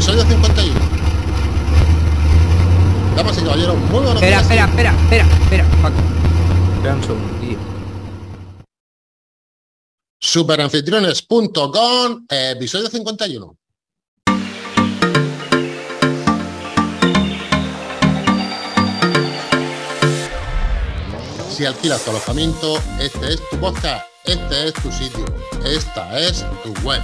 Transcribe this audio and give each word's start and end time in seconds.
episodio 0.00 0.24
51. 0.24 0.80
Damas 3.16 3.36
y 3.36 3.40
caballeros, 3.42 3.76
muy 3.76 3.90
buenos 3.90 4.14
Espera, 4.14 4.30
días. 4.30 4.42
espera, 4.42 4.64
espera, 4.64 4.92
espera, 5.02 5.24
espera, 5.42 5.64
Paco. 5.82 5.96
Espera 6.76 6.94
un 6.94 7.02
segundo, 7.02 7.34
tío. 7.40 7.58
Superanfitriones.com, 10.20 12.24
episodio 12.30 12.88
51. 12.88 13.56
Si 21.50 21.66
alquilas 21.66 22.02
tu 22.02 22.10
alojamiento, 22.10 22.78
este 22.98 23.34
es 23.34 23.40
tu 23.50 23.58
podcast, 23.60 24.06
este 24.24 24.68
es 24.68 24.74
tu 24.74 24.92
sitio, 24.92 25.24
esta 25.64 26.18
es 26.18 26.44
tu 26.62 26.72
web. 26.86 27.02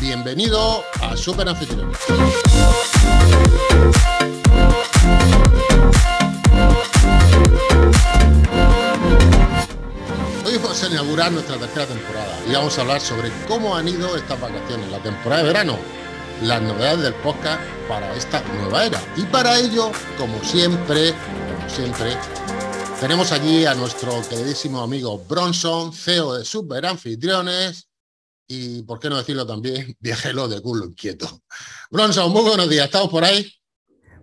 Bienvenido 0.00 0.84
a 1.00 1.16
Superanfitriones. 1.16 1.98
Hoy 10.46 10.56
vamos 10.56 10.82
a 10.82 10.86
inaugurar 10.86 11.32
nuestra 11.32 11.56
tercera 11.56 11.86
temporada 11.86 12.38
y 12.48 12.52
vamos 12.52 12.78
a 12.78 12.80
hablar 12.82 13.00
sobre 13.00 13.30
cómo 13.48 13.76
han 13.76 13.88
ido 13.88 14.16
estas 14.16 14.40
vacaciones, 14.40 14.90
la 14.90 14.98
temporada 14.98 15.42
de 15.42 15.48
verano, 15.48 15.78
las 16.42 16.62
novedades 16.62 17.02
del 17.02 17.14
podcast 17.14 17.60
para 17.88 18.14
esta 18.14 18.42
nueva 18.60 18.84
era. 18.84 19.00
Y 19.16 19.22
para 19.22 19.58
ello, 19.58 19.90
como 20.16 20.42
siempre, 20.44 21.12
como 21.12 21.68
siempre, 21.68 22.16
tenemos 23.00 23.30
aquí 23.30 23.64
a 23.64 23.74
nuestro 23.74 24.20
queridísimo 24.28 24.80
amigo 24.80 25.18
Bronson, 25.18 25.92
CEO 25.92 26.34
de 26.34 26.44
Super 26.44 26.84
Anfitriones 26.84 27.88
y, 28.46 28.82
por 28.82 28.98
qué 28.98 29.08
no 29.08 29.16
decirlo 29.16 29.46
también, 29.46 29.96
viajero 30.00 30.48
de 30.48 30.60
culo 30.60 30.86
inquieto. 30.86 31.42
Bronson, 31.90 32.32
muy 32.32 32.42
buenos 32.42 32.68
días, 32.68 32.86
¿estamos 32.86 33.08
por 33.08 33.24
ahí? 33.24 33.52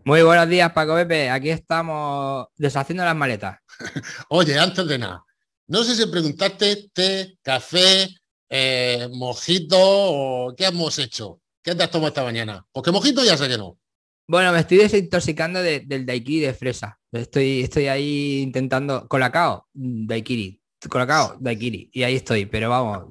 Muy 0.03 0.21
buenos 0.23 0.49
días, 0.49 0.71
Paco 0.73 0.95
Pepe. 0.95 1.29
Aquí 1.29 1.49
estamos 1.49 2.47
deshaciendo 2.57 3.05
las 3.05 3.15
maletas. 3.15 3.59
Oye, 4.29 4.59
antes 4.59 4.85
de 4.85 4.97
nada, 4.97 5.23
no 5.67 5.83
sé 5.83 5.95
si 5.95 6.05
preguntaste 6.07 6.89
té, 6.93 7.37
café, 7.41 8.09
eh, 8.49 9.07
mojito 9.13 9.77
o 9.79 10.55
qué 10.55 10.65
hemos 10.65 10.99
hecho. 10.99 11.39
¿Qué 11.63 11.73
te 11.73 11.83
has 11.83 11.91
tomado 11.91 12.09
esta 12.09 12.23
mañana? 12.23 12.65
Porque 12.71 12.91
mojito 12.91 13.23
ya 13.23 13.37
sé 13.37 13.47
que 13.47 13.57
no. 13.57 13.77
Bueno, 14.27 14.51
me 14.51 14.59
estoy 14.59 14.77
desintoxicando 14.77 15.61
de- 15.61 15.81
del 15.81 16.05
daiquiri 16.05 16.39
de 16.47 16.53
fresa. 16.53 16.99
Estoy, 17.11 17.61
estoy 17.61 17.87
ahí 17.87 18.41
intentando... 18.41 19.07
Colacao, 19.07 19.67
daiquiri. 19.73 20.59
Colacao, 20.89 21.37
daiquiri. 21.39 21.89
Y 21.93 22.03
ahí 22.03 22.15
estoy, 22.15 22.45
pero 22.45 22.69
vamos, 22.69 23.05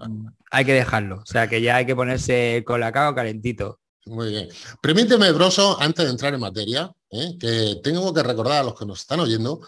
hay 0.51 0.65
que 0.65 0.73
dejarlo. 0.75 1.17
O 1.23 1.27
sea, 1.27 1.49
que 1.49 1.61
ya 1.63 1.77
hay 1.77 1.87
que 1.87 1.95
ponerse 1.97 2.63
colacao 2.67 3.15
calentito. 3.15 3.81
Muy 4.07 4.31
bien. 4.31 4.49
Permíteme, 4.83 5.33
Broso, 5.33 5.81
antes 5.81 6.05
de 6.05 6.11
entrar 6.11 6.35
en 6.35 6.41
materia, 6.41 6.93
¿eh? 7.11 7.37
que 7.41 7.81
tengo 7.83 8.13
que 8.13 8.23
recordar 8.23 8.61
a 8.61 8.65
los 8.65 8.79
que 8.79 8.85
nos 8.85 9.01
están 9.01 9.21
oyendo 9.21 9.61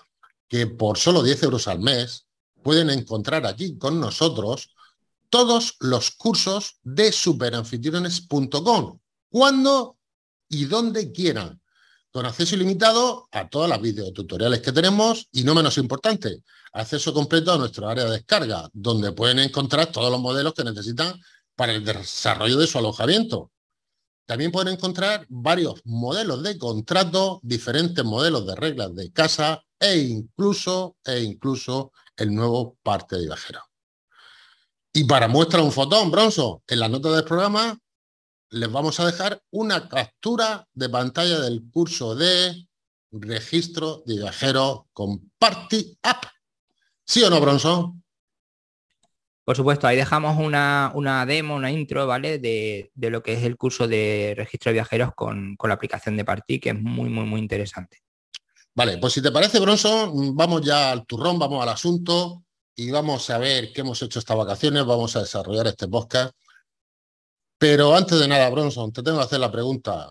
que 0.48 0.66
por 0.66 0.98
solo 0.98 1.22
10 1.22 1.42
euros 1.44 1.66
al 1.68 1.80
mes 1.80 2.26
pueden 2.62 2.90
encontrar 2.90 3.46
aquí 3.46 3.78
con 3.78 3.98
nosotros 3.98 4.74
todos 5.30 5.76
los 5.80 6.10
cursos 6.12 6.78
de 6.82 7.10
superanfitriones.com, 7.12 8.98
cuando 9.30 9.95
y 10.48 10.66
donde 10.66 11.12
quieran, 11.12 11.60
con 12.10 12.26
acceso 12.26 12.54
ilimitado 12.54 13.28
a 13.30 13.48
todas 13.48 13.68
las 13.68 13.80
videotutoriales 13.80 14.60
que 14.60 14.72
tenemos 14.72 15.28
y 15.32 15.44
no 15.44 15.54
menos 15.54 15.76
importante, 15.78 16.42
acceso 16.72 17.12
completo 17.12 17.52
a 17.52 17.58
nuestro 17.58 17.88
área 17.88 18.04
de 18.04 18.12
descarga, 18.12 18.68
donde 18.72 19.12
pueden 19.12 19.38
encontrar 19.38 19.92
todos 19.92 20.10
los 20.10 20.20
modelos 20.20 20.54
que 20.54 20.64
necesitan 20.64 21.20
para 21.54 21.72
el 21.72 21.84
desarrollo 21.84 22.56
de 22.56 22.66
su 22.66 22.78
alojamiento. 22.78 23.50
También 24.26 24.50
pueden 24.50 24.74
encontrar 24.74 25.26
varios 25.28 25.80
modelos 25.84 26.42
de 26.42 26.58
contrato, 26.58 27.40
diferentes 27.42 28.04
modelos 28.04 28.46
de 28.46 28.56
reglas 28.56 28.94
de 28.94 29.12
casa 29.12 29.62
e 29.78 29.98
incluso, 29.98 30.96
e 31.04 31.20
incluso 31.20 31.92
el 32.16 32.34
nuevo 32.34 32.76
parte 32.82 33.16
de 33.16 33.26
viajero. 33.26 33.60
Y 34.92 35.04
para 35.04 35.28
muestra 35.28 35.62
un 35.62 35.70
fotón, 35.70 36.10
Bronzo, 36.10 36.62
en 36.66 36.80
las 36.80 36.90
notas 36.90 37.14
del 37.14 37.24
programa 37.24 37.78
les 38.50 38.70
vamos 38.70 39.00
a 39.00 39.06
dejar 39.06 39.42
una 39.50 39.88
captura 39.88 40.66
de 40.72 40.88
pantalla 40.88 41.40
del 41.40 41.62
curso 41.70 42.14
de 42.14 42.66
registro 43.10 44.02
de 44.06 44.16
viajero 44.16 44.88
con 44.92 45.30
Party 45.38 45.98
App. 46.02 46.24
¿Sí 47.04 47.22
o 47.22 47.30
no, 47.30 47.40
Bronzo? 47.40 47.96
Por 49.44 49.56
supuesto, 49.56 49.86
ahí 49.86 49.96
dejamos 49.96 50.38
una, 50.38 50.90
una 50.94 51.24
demo, 51.24 51.54
una 51.54 51.70
intro, 51.70 52.06
¿vale? 52.06 52.38
De, 52.38 52.90
de 52.94 53.10
lo 53.10 53.22
que 53.22 53.34
es 53.34 53.44
el 53.44 53.56
curso 53.56 53.86
de 53.86 54.34
registro 54.36 54.70
de 54.70 54.74
viajeros 54.74 55.10
con, 55.14 55.54
con 55.56 55.68
la 55.68 55.74
aplicación 55.74 56.16
de 56.16 56.24
Party, 56.24 56.58
que 56.58 56.70
es 56.70 56.80
muy, 56.80 57.08
muy, 57.08 57.24
muy 57.24 57.40
interesante. 57.40 58.02
Vale, 58.74 58.98
pues 58.98 59.12
si 59.12 59.22
te 59.22 59.30
parece, 59.30 59.60
Bronson, 59.60 60.36
vamos 60.36 60.62
ya 60.62 60.90
al 60.90 61.06
turrón, 61.06 61.38
vamos 61.38 61.62
al 61.62 61.68
asunto 61.68 62.42
y 62.74 62.90
vamos 62.90 63.30
a 63.30 63.38
ver 63.38 63.72
qué 63.72 63.82
hemos 63.82 64.02
hecho 64.02 64.18
estas 64.18 64.36
vacaciones, 64.36 64.84
vamos 64.84 65.14
a 65.16 65.20
desarrollar 65.20 65.68
este 65.68 65.88
podcast. 65.88 66.34
Pero 67.58 67.94
antes 67.94 68.18
de 68.18 68.28
nada, 68.28 68.50
Bronson, 68.50 68.92
te 68.92 69.02
tengo 69.02 69.18
que 69.18 69.24
hacer 69.24 69.40
la 69.40 69.50
pregunta. 69.52 70.08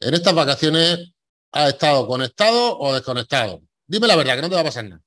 ¿En 0.00 0.14
estas 0.14 0.34
vacaciones 0.34 1.12
has 1.52 1.72
estado 1.72 2.06
conectado 2.06 2.78
o 2.78 2.94
desconectado? 2.94 3.62
Dime 3.86 4.06
la 4.06 4.16
verdad, 4.16 4.36
que 4.36 4.42
no 4.42 4.48
te 4.48 4.54
va 4.54 4.60
a 4.60 4.64
pasar 4.64 4.84
nada. 4.84 5.02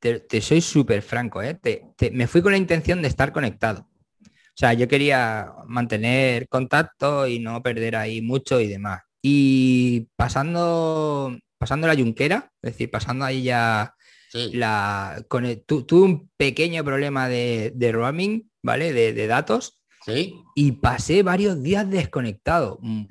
Te, 0.00 0.20
te 0.20 0.40
soy 0.40 0.60
súper 0.60 1.02
franco, 1.02 1.42
¿eh? 1.42 1.54
Te- 1.54 1.84
te- 1.96 2.10
me 2.12 2.28
fui 2.28 2.40
con 2.42 2.52
la 2.52 2.58
intención 2.58 3.02
de 3.02 3.08
estar 3.08 3.32
conectado. 3.32 3.88
O 4.20 4.60
sea, 4.60 4.72
yo 4.74 4.88
quería 4.88 5.52
mantener 5.66 6.48
contacto 6.48 7.26
y 7.26 7.38
no 7.38 7.62
perder 7.62 7.96
ahí 7.96 8.22
mucho 8.22 8.60
y 8.60 8.68
demás. 8.68 9.02
Y 9.22 10.08
pasando, 10.16 11.36
pasando 11.58 11.86
la 11.86 11.94
yunquera, 11.94 12.52
es 12.62 12.72
decir, 12.72 12.90
pasando 12.90 13.24
ahí 13.24 13.42
ya 13.44 13.94
Sí, 14.30 14.50
la... 14.52 15.24
Con 15.28 15.46
el- 15.46 15.64
tu- 15.64 15.84
tuve 15.84 16.02
un 16.04 16.30
pequeño 16.36 16.84
problema 16.84 17.28
de, 17.28 17.72
de 17.74 17.92
roaming, 17.92 18.50
¿vale? 18.62 18.92
De, 18.92 19.12
de 19.14 19.26
datos 19.26 19.77
y 20.54 20.72
pasé 20.72 21.22
varios 21.22 21.62
días 21.62 21.88
desconectado. 21.88 22.78
Mm, 22.82 23.06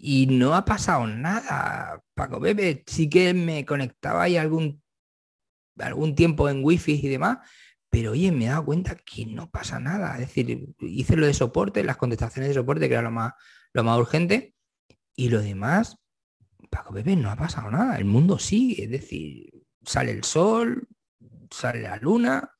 Y 0.00 0.26
no 0.28 0.54
ha 0.54 0.64
pasado 0.64 1.06
nada, 1.08 2.00
Paco 2.14 2.40
Pepe. 2.40 2.84
Sí 2.86 3.08
que 3.08 3.34
me 3.34 3.64
conectaba 3.66 4.22
ahí 4.22 4.36
algún, 4.36 4.80
algún 5.78 6.14
tiempo 6.14 6.48
en 6.48 6.64
wifi 6.64 7.00
y 7.02 7.08
demás, 7.08 7.38
pero 7.90 8.12
oye, 8.12 8.30
me 8.30 8.44
he 8.46 8.48
dado 8.48 8.64
cuenta 8.64 8.94
que 8.96 9.26
no 9.26 9.50
pasa 9.50 9.80
nada. 9.80 10.14
Es 10.14 10.20
decir, 10.28 10.68
hice 10.80 11.16
lo 11.16 11.26
de 11.26 11.34
soporte, 11.34 11.82
las 11.82 11.96
contestaciones 11.96 12.50
de 12.50 12.54
soporte, 12.54 12.86
que 12.88 12.94
era 12.94 13.02
lo 13.02 13.10
más, 13.10 13.32
lo 13.72 13.82
más 13.82 13.98
urgente, 13.98 14.54
y 15.16 15.30
lo 15.30 15.40
demás, 15.42 15.96
Paco 16.70 16.94
Pepe, 16.94 17.16
no 17.16 17.30
ha 17.30 17.36
pasado 17.36 17.70
nada. 17.70 17.96
El 17.98 18.04
mundo 18.04 18.38
sigue, 18.38 18.84
es 18.84 18.90
decir, 18.90 19.50
sale 19.82 20.12
el 20.12 20.22
sol, 20.22 20.86
sale 21.50 21.82
la 21.82 21.96
luna. 21.96 22.52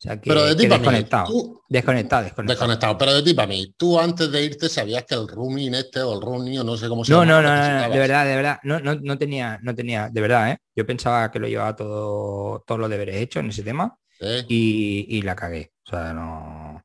O 0.00 0.02
sea 0.02 0.20
que, 0.20 0.30
Pero 0.30 0.44
de 0.46 0.54
ti 0.56 0.66
para 0.66 0.80
mí, 0.80 0.88
desconectado, 0.88 1.26
tú, 1.26 1.62
desconectado, 1.68 2.24
desconectado. 2.24 2.68
desconectado, 2.68 2.98
pero 2.98 3.14
de 3.14 3.22
ti 3.22 3.34
para 3.34 3.48
mí, 3.48 3.74
tú 3.76 3.98
antes 4.00 4.30
de 4.32 4.44
irte 4.44 4.68
sabías 4.68 5.04
que 5.04 5.14
el 5.14 5.28
rooming 5.28 5.74
este 5.74 6.00
o 6.02 6.14
el 6.14 6.20
rooming 6.22 6.58
o 6.60 6.64
no 6.64 6.76
sé 6.76 6.88
cómo 6.88 7.04
se 7.04 7.12
No, 7.12 7.18
llama, 7.18 7.42
no, 7.42 7.42
no, 7.42 7.50
no, 7.88 7.88
de 7.90 7.98
verdad, 7.98 8.24
de 8.26 8.36
verdad, 8.36 8.58
no, 8.62 8.80
no, 8.80 8.94
no 8.94 9.18
tenía, 9.18 9.58
no 9.62 9.74
tenía, 9.74 10.08
de 10.10 10.20
verdad, 10.20 10.50
¿eh? 10.52 10.58
Yo 10.74 10.86
pensaba 10.86 11.30
que 11.30 11.38
lo 11.38 11.48
llevaba 11.48 11.76
todo, 11.76 12.62
todos 12.66 12.80
los 12.80 12.88
deberes 12.90 13.16
hechos 13.16 13.42
en 13.42 13.50
ese 13.50 13.62
tema 13.62 13.96
¿eh? 14.20 14.44
y, 14.48 15.06
y 15.18 15.22
la 15.22 15.36
cagué. 15.36 15.72
O 15.86 15.90
sea, 15.90 16.12
no. 16.14 16.82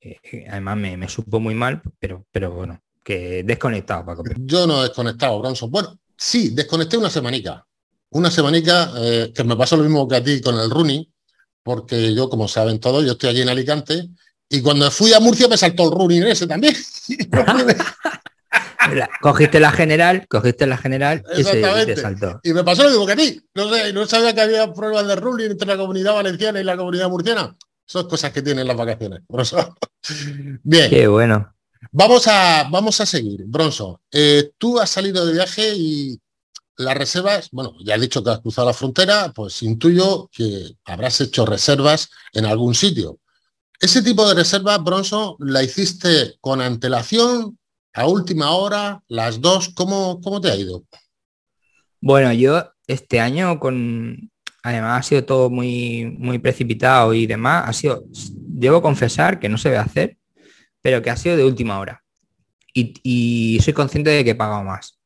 eh, 0.00 0.16
eh, 0.32 0.46
además 0.50 0.76
me, 0.76 0.96
me 0.96 1.08
supo 1.08 1.40
muy 1.40 1.54
mal, 1.54 1.80
pero, 1.98 2.26
pero 2.30 2.50
bueno, 2.52 2.80
que 3.04 3.42
desconectado, 3.44 4.04
Paco. 4.04 4.24
Yo 4.36 4.66
no 4.66 4.80
he 4.80 4.88
desconectado, 4.88 5.38
Bronson. 5.38 5.70
Bueno, 5.70 5.98
sí, 6.16 6.50
desconecté 6.50 6.96
una 6.98 7.10
semanica. 7.10 7.64
Una 8.10 8.30
semanica 8.30 8.92
eh, 8.96 9.32
que 9.34 9.44
me 9.44 9.56
pasó 9.56 9.76
lo 9.76 9.84
mismo 9.84 10.06
que 10.08 10.16
a 10.16 10.24
ti 10.24 10.40
con 10.40 10.58
el 10.58 10.70
running, 10.70 11.04
porque 11.68 12.14
yo, 12.14 12.28
como 12.28 12.48
saben 12.48 12.80
todos, 12.80 13.04
yo 13.04 13.12
estoy 13.12 13.30
allí 13.30 13.42
en 13.42 13.48
Alicante 13.50 14.08
y 14.48 14.62
cuando 14.62 14.90
fui 14.90 15.12
a 15.12 15.20
Murcia 15.20 15.46
me 15.48 15.56
saltó 15.56 15.84
el 15.84 15.98
running 15.98 16.22
ese 16.24 16.46
también. 16.46 16.74
La- 18.94 19.10
Cogiste 19.20 19.60
la 19.60 19.70
general, 19.70 20.26
cogiste 20.28 20.66
la 20.66 20.78
general 20.78 21.22
y 21.36 21.44
se, 21.44 21.60
y 21.60 21.86
te 21.86 21.96
saltó. 21.96 22.40
y 22.42 22.52
me 22.54 22.64
pasó 22.64 22.84
lo 22.84 22.88
mismo 22.90 23.06
que 23.06 23.12
a 23.12 23.16
ti. 23.16 23.42
No 23.54 23.68
sé, 23.72 23.92
no 23.92 24.06
sabía 24.06 24.34
que 24.34 24.40
había 24.40 24.72
pruebas 24.72 25.06
de 25.06 25.16
running 25.16 25.50
entre 25.50 25.68
la 25.68 25.76
comunidad 25.76 26.14
valenciana 26.14 26.58
y 26.60 26.64
la 26.64 26.76
comunidad 26.76 27.10
murciana. 27.10 27.54
Son 27.84 28.08
cosas 28.08 28.32
que 28.32 28.40
tienen 28.40 28.66
las 28.66 28.76
vacaciones. 28.76 29.20
Bronson. 29.28 29.74
Bien. 30.62 30.88
Qué 30.88 31.06
bueno. 31.06 31.54
Vamos 31.92 32.26
a, 32.28 32.66
vamos 32.70 33.00
a 33.00 33.06
seguir, 33.06 33.44
Bronson. 33.46 33.96
Eh, 34.10 34.52
tú 34.56 34.78
has 34.80 34.88
salido 34.90 35.26
de 35.26 35.32
viaje 35.34 35.72
y 35.76 36.18
las 36.78 36.96
reservas, 36.96 37.48
bueno, 37.50 37.74
ya 37.84 37.96
has 37.96 38.00
dicho 38.00 38.22
que 38.22 38.30
has 38.30 38.40
cruzado 38.40 38.68
la 38.68 38.74
frontera, 38.74 39.32
pues 39.34 39.62
intuyo 39.62 40.30
que 40.32 40.76
habrás 40.84 41.20
hecho 41.20 41.44
reservas 41.44 42.08
en 42.32 42.46
algún 42.46 42.74
sitio. 42.74 43.18
Ese 43.80 44.02
tipo 44.02 44.26
de 44.28 44.34
reservas, 44.34 44.82
Bronson, 44.82 45.34
la 45.40 45.62
hiciste 45.62 46.36
con 46.40 46.60
antelación, 46.60 47.58
a 47.94 48.06
última 48.06 48.52
hora, 48.52 49.02
las 49.08 49.40
dos, 49.40 49.70
¿cómo, 49.74 50.20
cómo 50.20 50.40
te 50.40 50.50
ha 50.50 50.56
ido? 50.56 50.84
Bueno, 52.00 52.32
yo 52.32 52.70
este 52.86 53.18
año 53.20 53.58
con 53.58 54.30
además 54.62 55.00
ha 55.00 55.08
sido 55.08 55.24
todo 55.24 55.50
muy 55.50 56.04
muy 56.18 56.38
precipitado 56.38 57.14
y 57.14 57.26
demás, 57.26 57.68
ha 57.68 57.72
sido 57.72 58.04
debo 58.36 58.82
confesar 58.82 59.40
que 59.40 59.48
no 59.48 59.58
se 59.58 59.70
ve 59.70 59.78
hacer, 59.78 60.16
pero 60.80 61.02
que 61.02 61.10
ha 61.10 61.16
sido 61.16 61.36
de 61.36 61.44
última 61.44 61.78
hora. 61.80 62.04
y, 62.74 63.58
soy 63.64 63.72
consciente 63.72 64.10
de 64.10 64.24
que 64.24 64.30
he 64.30 64.34
pagado 64.36 64.62
más. 64.62 64.97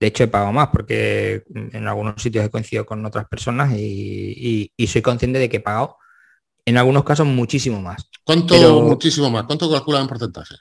De 0.00 0.08
hecho, 0.08 0.24
he 0.24 0.28
pagado 0.28 0.52
más 0.52 0.68
porque 0.68 1.44
en 1.48 1.86
algunos 1.86 2.20
sitios 2.20 2.44
he 2.44 2.50
coincidido 2.50 2.84
con 2.84 3.04
otras 3.06 3.26
personas 3.28 3.72
y, 3.76 4.70
soy 4.86 5.02
consciente 5.02 5.38
de 5.38 5.48
que 5.48 5.58
he 5.58 5.60
pagado 5.60 5.96
en 6.66 6.76
algunos 6.76 7.04
casos 7.04 7.26
muchísimo 7.26 7.80
más. 7.80 8.08
¿Cuánto 8.24 8.82
muchísimo 8.82 9.30
más? 9.30 9.44
¿Cuánto 9.44 9.70
calculas 9.70 10.02
en 10.02 10.08
porcentaje? 10.08 10.54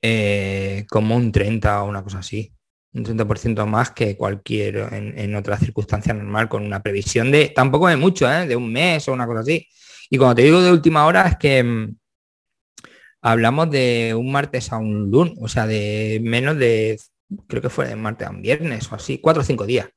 Eh, 0.00 0.86
como 0.88 1.16
un 1.16 1.32
30 1.32 1.82
o 1.82 1.88
una 1.88 2.02
cosa 2.02 2.18
así. 2.18 2.52
Un 2.92 3.04
30% 3.04 3.66
más 3.66 3.90
que 3.90 4.16
cualquier 4.16 4.76
en, 4.92 5.18
en, 5.18 5.34
otra 5.34 5.58
circunstancia 5.58 6.14
normal, 6.14 6.48
con 6.48 6.62
una 6.62 6.80
previsión 6.80 7.32
de, 7.32 7.48
tampoco 7.48 7.88
de 7.88 7.96
mucho, 7.96 8.30
¿eh? 8.30 8.46
de 8.46 8.54
un 8.54 8.72
mes 8.72 9.08
o 9.08 9.12
una 9.12 9.26
cosa 9.26 9.40
así. 9.40 9.66
Y 10.10 10.16
cuando 10.16 10.36
te 10.36 10.42
digo 10.42 10.60
de 10.60 10.70
última 10.70 11.06
hora 11.06 11.26
es 11.26 11.36
que 11.36 11.64
mm, 11.64 11.96
hablamos 13.22 13.70
de 13.70 14.14
un 14.16 14.30
martes 14.30 14.72
a 14.72 14.78
un 14.78 15.10
lunes, 15.10 15.34
o 15.40 15.48
sea, 15.48 15.66
de 15.66 16.20
menos 16.22 16.56
de, 16.56 17.00
creo 17.46 17.62
que 17.62 17.70
fue 17.70 17.88
de 17.88 17.96
martes 17.96 18.26
a 18.26 18.30
un 18.30 18.42
viernes 18.42 18.90
o 18.90 18.94
así, 18.94 19.18
cuatro 19.18 19.42
o 19.42 19.44
cinco 19.44 19.66
días. 19.66 19.88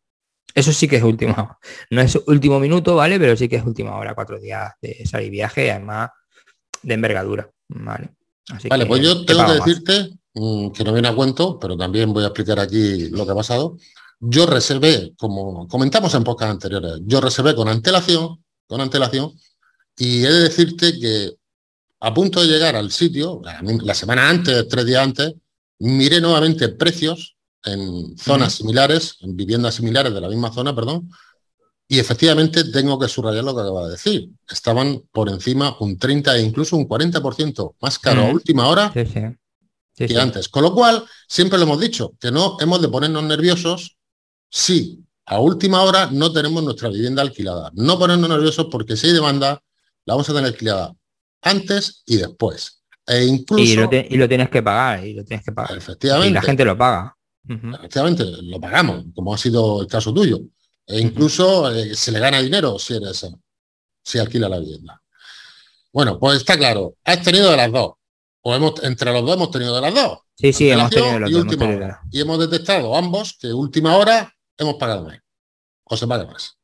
Eso 0.54 0.72
sí 0.72 0.88
que 0.88 0.98
es 0.98 1.04
último, 1.04 1.58
no 1.92 2.02
es 2.02 2.16
último 2.28 2.60
minuto, 2.60 2.96
¿vale? 2.96 3.20
Pero 3.20 3.36
sí 3.36 3.48
que 3.48 3.58
es 3.58 3.66
última 3.66 3.96
hora, 3.98 4.16
cuatro 4.16 4.40
días 4.40 4.74
de 4.82 5.06
salir 5.06 5.32
viaje, 5.32 5.72
además 5.72 6.10
de 6.82 6.94
envergadura, 6.94 7.50
¿vale? 7.70 8.10
vale, 8.70 8.86
pues 8.86 9.02
yo 9.02 9.26
tengo 9.26 9.46
que 9.46 9.54
decirte, 9.54 10.10
mm, 10.34 10.72
que 10.72 10.84
no 10.84 10.94
viene 10.94 11.10
a 11.10 11.16
cuento, 11.16 11.60
pero 11.60 11.76
también 11.76 12.14
voy 12.14 12.24
a 12.24 12.28
explicar 12.28 12.60
aquí 12.60 13.10
lo 13.10 13.26
que 13.26 13.32
ha 13.34 13.36
pasado. 13.36 13.78
Yo 14.20 14.46
reservé, 14.46 15.14
como 15.18 15.68
comentamos 15.68 16.14
en 16.16 16.24
pocas 16.24 16.50
anteriores, 16.50 17.02
yo 17.06 17.20
reservé 17.22 17.54
con 17.54 17.68
antelación, 17.68 18.44
con 18.66 18.82
antelación, 18.82 19.34
y 19.98 20.24
he 20.24 20.32
de 20.32 20.44
decirte 20.44 20.98
que 21.00 21.34
a 22.00 22.14
punto 22.14 22.42
de 22.42 22.48
llegar 22.48 22.76
al 22.76 22.92
sitio, 22.92 23.42
la 23.84 23.94
semana 23.94 24.30
antes, 24.30 24.68
tres 24.68 24.86
días 24.86 25.04
antes, 25.04 25.34
miré 25.80 26.22
nuevamente 26.22 26.70
precios 26.70 27.38
en 27.64 28.18
zonas 28.18 28.54
similares, 28.54 29.18
en 29.22 29.36
viviendas 29.36 29.76
similares 29.76 30.14
de 30.14 30.22
la 30.22 30.30
misma 30.30 30.54
zona, 30.54 30.76
perdón, 30.76 31.10
y 31.88 32.00
efectivamente 32.00 32.66
tengo 32.66 33.00
que 33.00 33.08
subrayar 33.08 33.44
lo 33.44 33.56
que 33.56 33.62
acaba 33.62 33.86
de 33.86 33.92
decir. 33.92 34.30
Estaban 34.50 35.04
por 35.12 35.30
encima 35.30 35.76
un 35.80 35.98
30 35.98 36.36
e 36.38 36.42
incluso 36.42 36.76
un 36.76 36.88
40% 36.88 37.76
más 37.80 37.98
caro 37.98 38.22
a 38.22 38.30
última 38.30 38.68
hora 38.68 38.92
que 38.94 40.18
antes. 40.20 40.50
Con 40.50 40.64
lo 40.64 40.74
cual, 40.74 41.06
siempre 41.28 41.58
lo 41.58 41.64
hemos 41.64 41.80
dicho, 41.80 42.14
que 42.20 42.30
no 42.30 42.58
hemos 42.60 42.82
de 42.82 42.90
ponernos 42.90 43.24
nerviosos 43.24 43.98
si 44.50 45.00
a 45.26 45.40
última 45.40 45.82
hora 45.84 46.10
no 46.12 46.32
tenemos 46.32 46.62
nuestra 46.64 46.90
vivienda 46.90 47.22
alquilada. 47.22 47.72
No 47.74 47.98
ponernos 47.98 48.30
nerviosos 48.30 48.68
porque 48.70 48.98
si 48.98 49.08
hay 49.08 49.14
demanda, 49.14 49.62
la 50.06 50.14
vamos 50.14 50.30
a 50.30 50.34
tener 50.34 50.50
alquilada 50.52 50.94
antes 51.42 52.04
y 52.06 52.18
después. 52.18 52.77
E 53.08 53.24
incluso, 53.24 53.64
y, 53.64 54.18
lo 54.18 54.28
tienes 54.28 54.50
que 54.50 54.62
pagar, 54.62 55.06
y 55.06 55.14
lo 55.14 55.24
tienes 55.24 55.46
que 55.46 55.54
pagar. 55.54 55.78
Efectivamente. 55.78 56.30
Y 56.30 56.34
la 56.34 56.42
gente 56.42 56.66
lo 56.66 56.78
paga. 56.78 57.16
Efectivamente, 57.48 58.26
lo 58.44 58.60
pagamos, 58.60 59.06
como 59.16 59.34
ha 59.34 59.38
sido 59.38 59.82
el 59.82 59.88
caso 59.88 60.14
tuyo. 60.14 60.42
E 60.86 61.00
incluso 61.00 61.74
eh, 61.74 61.96
se 61.96 62.12
le 62.12 62.20
gana 62.20 62.42
dinero 62.42 62.78
si 62.78 62.96
eres 62.96 63.26
si 64.04 64.20
alquila 64.20 64.50
la 64.50 64.60
vivienda. 64.60 65.02
Bueno, 65.92 66.20
pues 66.20 66.38
está 66.38 66.58
claro, 66.58 66.96
has 67.04 67.22
tenido 67.22 67.50
de 67.52 67.58
las 67.58 67.72
dos. 67.72 67.94
O 68.42 68.56
hemos, 68.56 68.82
entre 68.84 69.12
los 69.12 69.26
dos 69.26 69.36
hemos 69.36 69.52
tenido 69.52 69.76
de 69.76 69.82
las 69.82 69.94
dos. 69.94 70.20
Sí, 70.36 70.54
sí, 70.54 70.70
hemos 70.70 70.90
tenido 70.90 71.20
las 71.20 71.32
dos. 71.32 71.46
y 72.12 72.22
hemos 72.22 72.40
detectado 72.40 72.96
ambos 72.96 73.38
que 73.40 73.52
última 73.52 73.96
hora 73.96 74.34
hemos 74.58 74.76
pagado 74.76 75.06
más. 75.06 75.20
O 75.84 75.98
se 75.98 76.08
paga 76.08 76.26
más. 76.26 76.58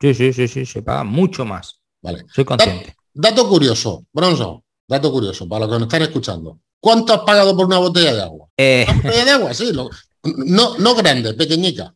Sí, 0.00 0.14
sí, 0.14 0.32
sí, 0.32 0.48
sí, 0.48 0.66
se 0.66 0.82
paga 0.82 1.04
mucho 1.04 1.44
más. 1.44 1.80
Vale. 2.02 2.24
Soy 2.34 2.44
consciente. 2.44 2.96
Dato 3.14 3.48
curioso, 3.48 4.06
Bronzo, 4.12 4.61
dato 4.86 5.12
curioso, 5.12 5.48
para 5.48 5.66
los 5.66 5.74
que 5.74 5.78
nos 5.78 5.88
están 5.88 6.02
escuchando. 6.02 6.58
¿Cuánto 6.80 7.12
has 7.12 7.20
pagado 7.20 7.56
por 7.56 7.66
una 7.66 7.78
botella 7.78 8.14
de 8.14 8.22
agua? 8.22 8.48
Eh... 8.56 8.86
Una 8.88 8.96
botella 9.02 9.24
de 9.24 9.30
agua, 9.30 9.54
sí. 9.54 9.72
no, 10.22 10.78
no 10.78 10.94
grande, 10.94 11.34
pequeñica. 11.34 11.94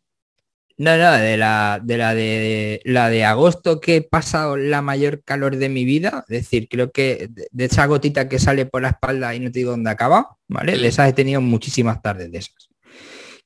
No, 0.79 0.95
no, 0.99 1.13
de 1.13 1.39
la, 1.39 1.81
de 1.83 1.97
la 1.97 2.15
de 2.15 2.83
la 2.85 3.09
de 3.09 3.25
agosto 3.25 3.81
que 3.81 3.97
he 3.97 4.03
pasado 4.03 4.59
la 4.59 4.83
mayor 4.83 5.23
calor 5.25 5.57
de 5.57 5.71
mi 5.71 5.87
vida, 5.87 6.25
es 6.29 6.43
decir, 6.43 6.69
creo 6.69 6.93
que 6.93 7.31
de, 7.31 7.65
esa 7.65 7.87
gotita 7.87 8.29
que 8.29 8.39
sale 8.39 8.67
por 8.67 8.83
la 8.83 8.91
espalda 8.91 9.35
y 9.35 9.41
no 9.41 9.51
te 9.51 9.61
digo 9.61 9.71
dónde 9.71 9.89
acaba, 9.89 10.37
¿vale? 10.49 10.77
De 10.77 10.87
esas 10.87 11.09
he 11.09 11.15
tenido 11.15 11.41
muchísimas 11.41 12.03
tardes 12.03 12.31
de 12.31 12.39
esas. 12.39 12.69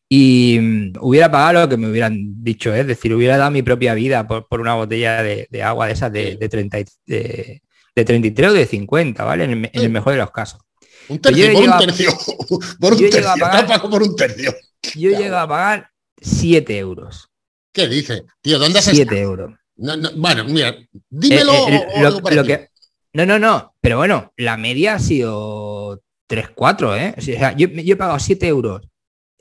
Y 0.09 0.59
mm, 0.61 0.93
hubiera 1.01 1.31
pagado 1.31 1.63
lo 1.63 1.69
que 1.69 1.77
me 1.77 1.89
hubieran 1.89 2.43
dicho, 2.43 2.75
¿eh? 2.75 2.81
es 2.81 2.87
decir, 2.89 3.15
hubiera 3.15 3.37
dado 3.39 3.53
mi 3.53 3.63
propia 3.63 3.95
vida 3.95 4.27
por, 4.27 4.61
una 4.61 4.75
botella 4.75 5.23
de, 5.23 5.63
agua 5.63 5.87
de 5.87 5.93
esas 5.93 6.13
de, 6.13 6.37
de, 6.37 6.49
30, 6.49 6.79
de, 7.07 7.63
33 8.05 8.51
o 8.51 8.53
de 8.53 8.67
50, 8.67 9.25
¿vale? 9.25 9.45
En 9.45 9.71
el, 9.73 9.91
mejor 9.91 10.13
de 10.13 10.19
los 10.19 10.31
casos. 10.31 10.61
Un 11.09 11.19
tercio, 11.21 11.53
por 11.53 11.63
un 11.63 11.79
tercio. 11.79 12.11
Por 12.81 12.93
un 12.93 12.99
tercio. 13.11 13.33
Pagar, 13.39 13.83
por 13.83 14.03
un 14.03 14.15
tercio. 14.15 14.55
Yo 14.95 15.11
llego 15.11 15.37
a 15.37 15.49
pagar 15.49 15.91
7 16.21 16.79
euros. 16.79 17.29
¿Qué 17.73 17.89
dice? 17.89 18.25
Tío, 18.41 18.59
¿dónde 18.59 18.79
has 18.79 18.85
7 18.85 19.21
euros. 19.21 19.53
bueno, 19.77 20.45
mira, 20.45 20.77
dímelo. 21.09 21.69
Eh, 21.69 21.87
eh, 21.97 22.69
no, 23.13 23.27
no, 23.27 23.39
no, 23.39 23.75
pero 23.81 23.97
bueno, 23.97 24.33
la 24.37 24.57
media 24.57 24.95
ha 24.95 24.99
sido 25.01 26.01
3, 26.29 26.51
4, 26.55 26.97
¿eh? 26.97 27.15
O 27.19 27.21
sea, 27.21 27.57
yo, 27.57 27.67
yo 27.69 27.95
he 27.95 27.97
pagado 27.97 28.19
7 28.19 28.47
euros 28.47 28.83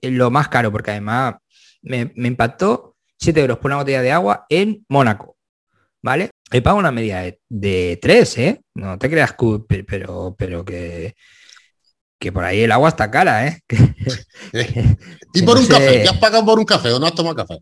lo 0.02 0.32
más 0.32 0.48
caro, 0.48 0.72
porque 0.72 0.92
además 0.92 1.36
me, 1.82 2.12
impactó 2.16 2.96
7 3.18 3.40
euros 3.42 3.58
por 3.58 3.70
una 3.70 3.78
botella 3.78 4.02
de 4.02 4.12
agua 4.12 4.46
en 4.50 4.86
Mónaco. 4.90 5.38
¿Vale? 6.02 6.30
He 6.52 6.62
pagado 6.62 6.80
una 6.80 6.92
media 6.92 7.20
de, 7.20 7.40
de 7.50 8.00
3, 8.02 8.38
¿eh? 8.40 8.62
No 8.76 8.98
te 8.98 9.10
creas, 9.10 9.36
pero, 9.88 10.36
pero 10.38 10.66
que, 10.66 11.16
que 12.20 12.32
por 12.32 12.44
ahí 12.44 12.62
el 12.62 12.72
agua 12.72 12.90
está 12.90 13.12
cara, 13.12 13.48
¿eh? 13.48 13.62
¿Y 15.34 15.42
por 15.44 15.58
un 15.58 15.68
café? 15.68 16.02
¿Qué 16.02 16.10
has 16.10 16.18
pagado 16.18 16.46
por 16.46 16.60
un 16.60 16.66
café 16.66 16.92
o 16.92 17.00
no 17.00 17.06
has 17.06 17.16
tomado 17.16 17.36
café? 17.36 17.60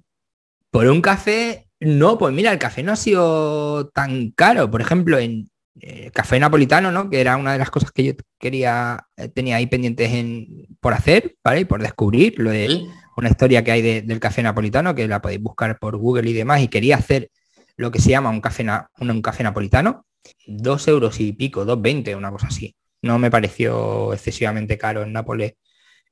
Por 0.72 0.88
un 0.88 1.02
café, 1.02 1.68
no, 1.80 2.18
pues 2.18 2.34
mira, 2.34 2.52
el 2.52 2.60
café 2.60 2.84
no 2.84 2.92
ha 2.92 2.96
sido 2.96 3.90
tan 3.90 4.32
caro. 4.32 4.70
Por 4.72 4.82
ejemplo, 4.82 5.18
en, 5.18 5.50
eh, 5.82 6.10
café 6.12 6.40
napolitano, 6.40 6.92
¿no? 6.92 7.10
Que 7.10 7.22
era 7.22 7.38
una 7.38 7.54
de 7.54 7.60
las 7.60 7.70
cosas 7.70 7.92
que 7.92 8.04
yo 8.04 8.14
quería, 8.40 9.06
eh, 9.16 9.28
tenía 9.30 9.58
ahí 9.58 9.68
pendientes 9.68 10.12
en, 10.12 10.68
por 10.80 10.94
hacer, 10.94 11.36
¿vale? 11.44 11.62
Y 11.62 11.66
por 11.66 11.82
descubrir, 11.82 12.40
lo 12.40 12.52
de 12.52 12.86
una 13.16 13.30
historia 13.30 13.64
que 13.64 13.72
hay 13.72 14.02
del 14.02 14.20
café 14.20 14.42
napolitano, 14.44 14.96
que 14.96 15.08
la 15.08 15.22
podéis 15.22 15.42
buscar 15.42 15.78
por 15.80 15.98
Google 15.98 16.30
y 16.30 16.34
demás, 16.34 16.62
y 16.62 16.68
quería 16.68 16.98
hacer 16.98 17.30
lo 17.78 17.92
que 17.92 18.00
se 18.00 18.10
llama 18.10 18.30
un 18.30 18.42
café, 18.42 18.66
un, 19.00 19.22
café 19.22 19.44
napolitano, 19.44 20.06
dos 20.46 20.88
euros 20.88 21.20
y 21.20 21.32
pico, 21.34 21.64
dos 21.64 21.82
veinte, 21.82 22.16
una 22.16 22.32
cosa 22.32 22.48
así. 22.48 22.76
No 23.02 23.20
me 23.20 23.32
pareció 23.32 24.14
excesivamente 24.14 24.78
caro 24.78 25.04
en 25.04 25.14
Nápoles. 25.14 25.54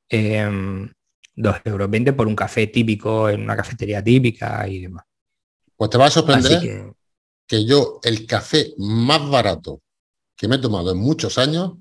Em, 0.07 0.89
dos 1.35 1.57
euros 1.65 1.89
veinte 1.89 2.13
por 2.13 2.27
un 2.27 2.35
café 2.35 2.67
típico 2.67 3.27
en 3.27 3.41
una 3.41 3.57
cafetería 3.57 4.03
típica 4.03 4.67
y 4.67 4.81
demás. 4.81 5.03
Pues 5.75 5.89
te 5.89 5.97
va 5.97 6.05
a 6.05 6.11
sorprender 6.11 6.93
que 7.47 7.65
yo 7.65 7.99
el 8.03 8.25
café 8.25 8.73
más 8.77 9.29
barato 9.29 9.81
que 10.35 10.47
me 10.47 10.55
he 10.55 10.59
tomado 10.59 10.91
en 10.91 10.97
muchos 10.97 11.37
años, 11.37 11.73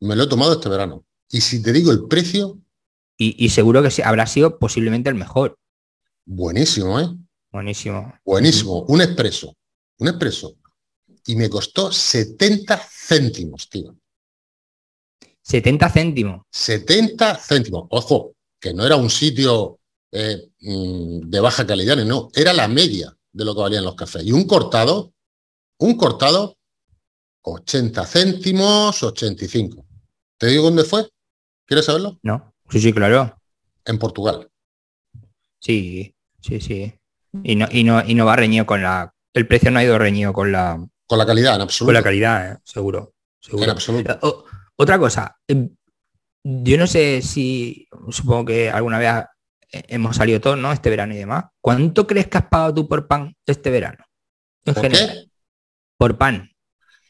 me 0.00 0.16
lo 0.16 0.24
he 0.24 0.28
tomado 0.28 0.54
este 0.54 0.68
verano. 0.68 1.04
Y 1.28 1.40
si 1.40 1.62
te 1.62 1.72
digo 1.72 1.92
el 1.92 2.06
precio... 2.06 2.58
Y, 3.22 3.50
seguro 3.50 3.82
que 3.82 4.02
habrá 4.02 4.26
sido 4.26 4.58
posiblemente 4.58 5.10
el 5.10 5.14
mejor. 5.14 5.58
Buenísimo, 6.24 6.98
¿eh? 6.98 7.08
Buenísimo. 7.50 8.14
Buenísimo. 8.24 8.82
Un 8.88 9.02
expreso. 9.02 9.56
Un 9.98 10.08
expreso. 10.08 10.56
Y 11.26 11.36
me 11.36 11.50
costó 11.50 11.92
70 11.92 12.76
céntimos, 12.78 13.68
tío. 13.68 13.96
70 15.42 15.90
céntimos. 15.90 16.46
70 16.50 17.36
céntimos. 17.36 17.86
Ojo, 17.90 18.34
que 18.58 18.72
no 18.72 18.86
era 18.86 18.96
un 18.96 19.10
sitio 19.10 19.80
eh, 20.12 20.50
mm, 20.60 21.28
de 21.28 21.40
baja 21.40 21.66
calidad, 21.66 21.96
no, 22.04 22.30
era 22.34 22.52
la 22.52 22.68
media 22.68 23.16
de 23.32 23.44
lo 23.44 23.54
que 23.54 23.60
valían 23.60 23.84
los 23.84 23.94
cafés. 23.94 24.24
Y 24.24 24.32
un 24.32 24.44
cortado, 24.46 25.12
un 25.78 25.96
cortado, 25.96 26.56
80 27.42 28.06
céntimos, 28.06 29.02
85. 29.02 29.84
¿Te 30.36 30.46
digo 30.48 30.64
dónde 30.64 30.84
fue? 30.84 31.08
¿Quieres 31.66 31.86
saberlo? 31.86 32.18
No, 32.22 32.54
sí, 32.70 32.80
sí, 32.80 32.92
claro. 32.92 33.36
En 33.84 33.98
Portugal. 33.98 34.48
Sí, 35.58 36.14
sí, 36.40 36.60
sí. 36.60 36.99
Y 37.42 37.56
no, 37.56 37.66
y 37.70 37.84
no, 37.84 38.02
y 38.04 38.14
no 38.14 38.26
va 38.26 38.36
reñido 38.36 38.66
con 38.66 38.82
la. 38.82 39.12
El 39.32 39.46
precio 39.46 39.70
no 39.70 39.78
ha 39.78 39.84
ido 39.84 39.98
reñido 39.98 40.32
con 40.32 40.52
la. 40.52 40.84
Con 41.06 41.18
la 41.18 41.26
calidad, 41.26 41.56
en 41.56 41.62
absoluto. 41.62 41.88
Con 41.88 41.94
la 41.94 42.02
calidad, 42.02 42.52
eh, 42.52 42.58
seguro. 42.64 43.14
seguro. 43.40 43.64
En 43.64 43.70
absoluto. 43.70 44.44
otra 44.76 44.98
cosa. 44.98 45.36
Em, 45.46 45.70
yo 46.42 46.78
no 46.78 46.86
sé 46.86 47.22
si. 47.22 47.88
Supongo 48.10 48.46
que 48.46 48.70
alguna 48.70 48.98
vez 48.98 49.24
hemos 49.70 50.16
salido 50.16 50.40
todos, 50.40 50.58
¿no? 50.58 50.72
Este 50.72 50.90
verano 50.90 51.14
y 51.14 51.18
demás. 51.18 51.44
¿Cuánto 51.60 52.06
crees 52.06 52.28
que 52.28 52.38
has 52.38 52.46
pagado 52.46 52.74
tú 52.74 52.88
por 52.88 53.06
pan 53.06 53.34
este 53.46 53.70
verano? 53.70 54.04
En 54.64 54.74
¿Por 54.74 54.88
Qué? 54.88 55.26
Por 55.96 56.18
pan. 56.18 56.50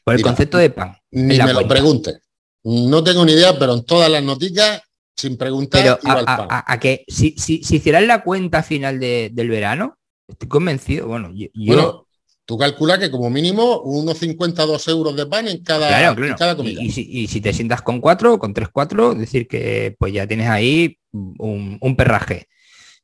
Por 0.04 0.14
el 0.14 0.22
concepto 0.22 0.58
de 0.58 0.70
pan. 0.70 0.96
Ni 1.10 1.38
me 1.38 1.52
lo 1.52 1.66
pregunte. 1.66 2.20
No 2.64 3.02
tengo 3.02 3.24
ni 3.24 3.32
idea, 3.32 3.58
pero 3.58 3.74
en 3.74 3.84
todas 3.84 4.10
las 4.10 4.22
noticias, 4.22 4.82
sin 5.16 5.36
preguntar, 5.36 5.98
pero 6.02 6.26
a, 6.50 6.78
que 6.78 7.04
si, 7.08 7.34
si, 7.38 7.62
si 7.62 7.76
hicieras 7.76 8.02
la 8.02 8.22
cuenta 8.22 8.62
final 8.62 9.00
del 9.00 9.48
verano, 9.48 9.98
estoy 10.30 10.48
convencido. 10.48 11.08
Bueno, 11.08 11.32
yo, 11.34 12.06
Tú 12.44 12.58
calculas 12.58 12.98
que 12.98 13.12
como 13.12 13.30
mínimo 13.30 13.80
unos 13.82 14.18
52 14.18 14.88
euros 14.88 15.14
de 15.14 15.24
pan 15.26 15.46
en 15.46 15.62
cada, 15.62 16.16
comida. 16.56 16.82
Y, 16.82 17.28
si, 17.28 17.40
te 17.40 17.52
sientas 17.52 17.80
con 17.80 18.00
cuatro, 18.00 18.40
con 18.40 18.52
tres, 18.52 18.68
cuatro, 18.72 19.14
decir 19.14 19.46
que 19.46 19.94
pues 19.96 20.12
ya 20.12 20.26
tienes 20.26 20.48
ahí 20.48 20.98
un, 21.12 21.78
un 21.80 21.96
perraje. 21.96 22.48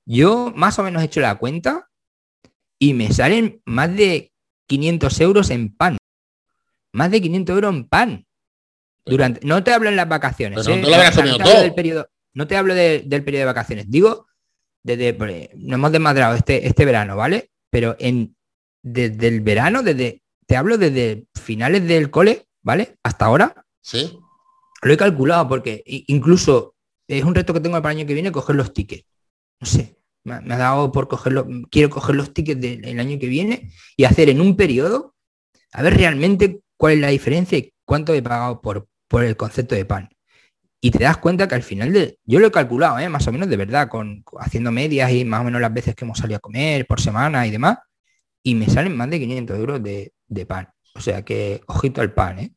Yo 0.05 0.53
más 0.57 0.79
o 0.81 0.83
menos 0.83 1.01
he 1.01 1.07
hecho 1.07 1.21
la 1.21 1.37
cuenta 1.37 1.89
y 2.81 2.95
me 2.95 3.13
salen 3.13 3.63
más 3.65 3.95
de 3.95 4.33
500 4.67 5.21
euros 5.21 5.51
en 5.51 5.75
pan. 5.75 5.97
Más 6.93 7.11
de 7.13 7.21
500 7.21 7.55
euros 7.55 7.75
en 7.75 7.89
pan. 7.89 8.27
Durante, 9.05 9.47
no 9.47 9.63
te 9.63 9.73
hablo 9.73 9.89
en 9.89 9.97
las 9.97 10.09
vacaciones. 10.09 10.67
¿eh? 10.67 10.77
no, 10.77 11.61
Del 11.61 11.75
periodo, 11.75 12.09
no 12.35 12.47
te 12.49 12.57
hablo 12.57 12.75
del 12.75 13.25
periodo 13.25 13.41
de 13.41 13.45
vacaciones. 13.45 13.89
Digo, 13.89 14.26
desde, 14.87 15.15
pues, 15.15 15.49
nos 15.57 15.75
hemos 15.75 15.91
desmadrado 15.91 16.37
este, 16.37 16.65
este 16.65 16.85
verano, 16.85 17.17
¿vale? 17.17 17.51
Pero 17.71 17.97
en, 17.99 18.37
desde 18.85 19.27
el 19.27 19.41
verano, 19.41 19.83
desde, 19.83 20.23
te 20.47 20.57
hablo 20.57 20.79
desde 20.79 21.27
finales 21.35 21.89
del 21.89 22.09
cole, 22.09 22.47
¿vale? 22.63 22.95
Hasta 23.03 23.25
ahora. 23.25 23.67
Sí. 23.81 24.17
Lo 24.83 24.93
he 24.93 24.97
calculado 24.97 25.49
porque 25.49 25.83
incluso 26.07 26.77
es 27.09 27.25
un 27.25 27.35
reto 27.35 27.53
que 27.53 27.61
tengo 27.61 27.83
para 27.83 27.93
el 27.93 27.99
año 27.99 28.07
que 28.07 28.15
viene 28.15 28.31
coger 28.31 28.55
los 28.55 28.73
tickets. 28.73 29.05
No 29.61 29.67
sé, 29.67 29.99
me, 30.23 30.35
ha 30.35 30.57
dado 30.57 30.93
por 30.93 31.09
cogerlo, 31.09 31.49
quiero 31.69 31.91
coger 31.91 32.15
los 32.15 32.33
tickets 32.33 32.61
del 32.61 33.01
año 33.01 33.19
que 33.19 33.27
viene 33.27 33.73
y 33.97 34.05
hacer 34.05 34.29
en 34.29 34.41
un 34.41 34.55
periodo, 34.55 35.17
a 35.73 35.83
ver 35.83 35.97
realmente 35.97 36.61
cuál 36.77 36.95
es 36.95 37.01
la 37.01 37.09
diferencia 37.09 37.59
y 37.59 37.73
cuánto 37.85 38.15
he 38.15 38.23
pagado 38.23 38.61
por, 38.61 38.87
por 39.09 39.25
el 39.25 39.37
concepto 39.37 39.75
de 39.75 39.85
pan. 39.85 40.11
Y 40.81 40.91
te 40.91 41.05
das 41.05 41.17
cuenta 41.17 41.49
que 41.49 41.55
al 41.55 41.63
final 41.63 41.93
de, 41.93 42.19
yo 42.25 42.39
lo 42.39 42.47
he 42.47 42.51
calculado, 42.51 42.99
¿eh? 42.99 43.09
más 43.09 43.27
o 43.27 43.33
menos 43.33 43.49
de 43.49 43.57
verdad, 43.57 43.89
con, 43.89 44.25
haciendo 44.39 44.71
medias 44.71 45.11
y 45.11 45.25
más 45.25 45.41
o 45.41 45.45
menos 45.45 45.61
las 45.61 45.73
veces 45.73 45.95
que 45.95 46.05
hemos 46.05 46.19
salido 46.19 46.37
a 46.37 46.41
comer 46.41 46.87
por 46.87 47.01
semana 47.01 47.47
y 47.47 47.51
demás, 47.51 47.79
y 48.43 48.55
me 48.55 48.69
salen 48.69 48.97
más 48.97 49.11
de 49.11 49.19
500 49.19 49.59
euros 49.59 49.83
de, 49.83 50.13
de 50.29 50.47
pan. 50.47 50.69
O 50.95 51.01
sea 51.01 51.23
que, 51.23 51.61
ojito 51.67 52.01
al 52.01 52.13
pan, 52.13 52.39
¿eh? 52.39 52.53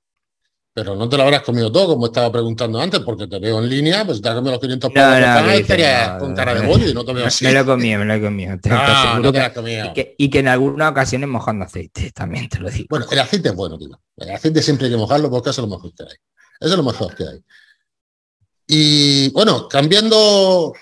Pero 0.80 0.96
no 0.96 1.10
te 1.10 1.18
lo 1.18 1.24
habrás 1.24 1.42
comido 1.42 1.72
todo, 1.72 1.96
como 1.96 2.06
estaba 2.06 2.32
preguntando 2.32 2.80
antes, 2.80 3.02
porque 3.02 3.28
te 3.28 3.40
veo 3.40 3.60
en 3.60 3.68
línea, 3.68 4.06
pues 4.06 4.22
te 4.22 4.30
has 4.30 4.36
comido 4.36 4.52
los 4.54 4.62
500 4.62 4.92
no, 4.94 5.02
no, 5.02 6.20
con 6.20 6.36
cara 6.36 6.54
de 6.54 6.66
bollo 6.66 6.88
y 6.88 6.94
no 6.94 7.04
te 7.04 7.14
veo 7.14 7.26
así. 7.28 7.44
Me 7.44 7.54
lo 7.54 7.66
comido, 7.66 8.00
me 8.00 8.06
lo 8.06 8.14
he 8.14 8.22
comido. 8.22 8.52
no, 8.52 9.20
no 9.20 9.32
te 9.32 9.40
lo 9.40 9.46
has 9.46 9.52
comido. 9.52 9.88
Y 9.88 9.94
que, 9.94 10.16
y 10.18 10.30
que, 10.30 10.40
en 10.40 10.48
algunas 10.48 10.92
ocasiones 10.92 11.28
mojando 11.28 11.66
aceite, 11.66 12.12
también 12.16 12.48
te 12.48 12.60
lo 12.60 12.70
digo. 12.70 12.86
Bueno, 12.90 13.08
el 13.12 13.20
aceite 13.20 13.50
es 13.50 13.56
bueno, 13.56 13.78
tío. 13.78 14.00
El 14.16 14.32
aceite 14.32 14.62
siempre 14.62 14.86
hay 14.86 14.94
que 14.94 14.98
mojarlo 14.98 15.30
porque 15.30 15.50
eso 15.50 15.64
es 15.64 15.68
lo 15.68 15.76
mejor 15.76 15.94
que 15.94 16.04
hay. 16.04 16.16
Eso 16.62 16.72
es 16.72 16.78
lo 16.78 16.84
mejor 16.84 17.16
que 17.16 17.24
hay. 17.24 17.44
Y 18.72 19.32
bueno, 19.32 19.68
cambiando, 19.68 20.74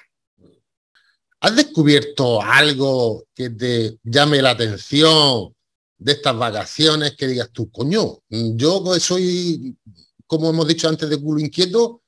¿has 1.39 1.55
descubierto 1.55 2.41
algo 2.41 3.23
que 3.33 3.49
te 3.49 3.97
llame 4.03 4.41
la 4.41 4.49
atención 4.49 5.55
de 5.97 6.11
estas 6.11 6.37
vacaciones 6.37 7.15
que 7.15 7.27
digas 7.27 7.49
tú, 7.53 7.71
coño, 7.71 8.19
yo 8.29 8.83
soy, 8.99 9.77
como 10.25 10.49
hemos 10.49 10.67
dicho 10.67 10.89
antes, 10.89 11.09
de 11.09 11.17
culo 11.17 11.39
inquieto, 11.39 12.01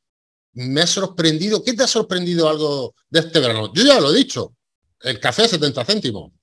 me 0.51 0.81
ha 0.81 0.87
sorprendido. 0.87 1.63
¿Qué 1.63 1.73
te 1.73 1.83
ha 1.83 1.87
sorprendido 1.87 2.49
algo 2.49 2.93
de 3.09 3.21
este 3.21 3.39
verano? 3.39 3.71
Yo 3.73 3.83
ya 3.85 4.01
lo 4.01 4.11
he 4.11 4.17
dicho, 4.17 4.55
el 4.99 5.17
café 5.17 5.43
a 5.43 5.47
70 5.47 5.85
céntimos. 5.85 6.33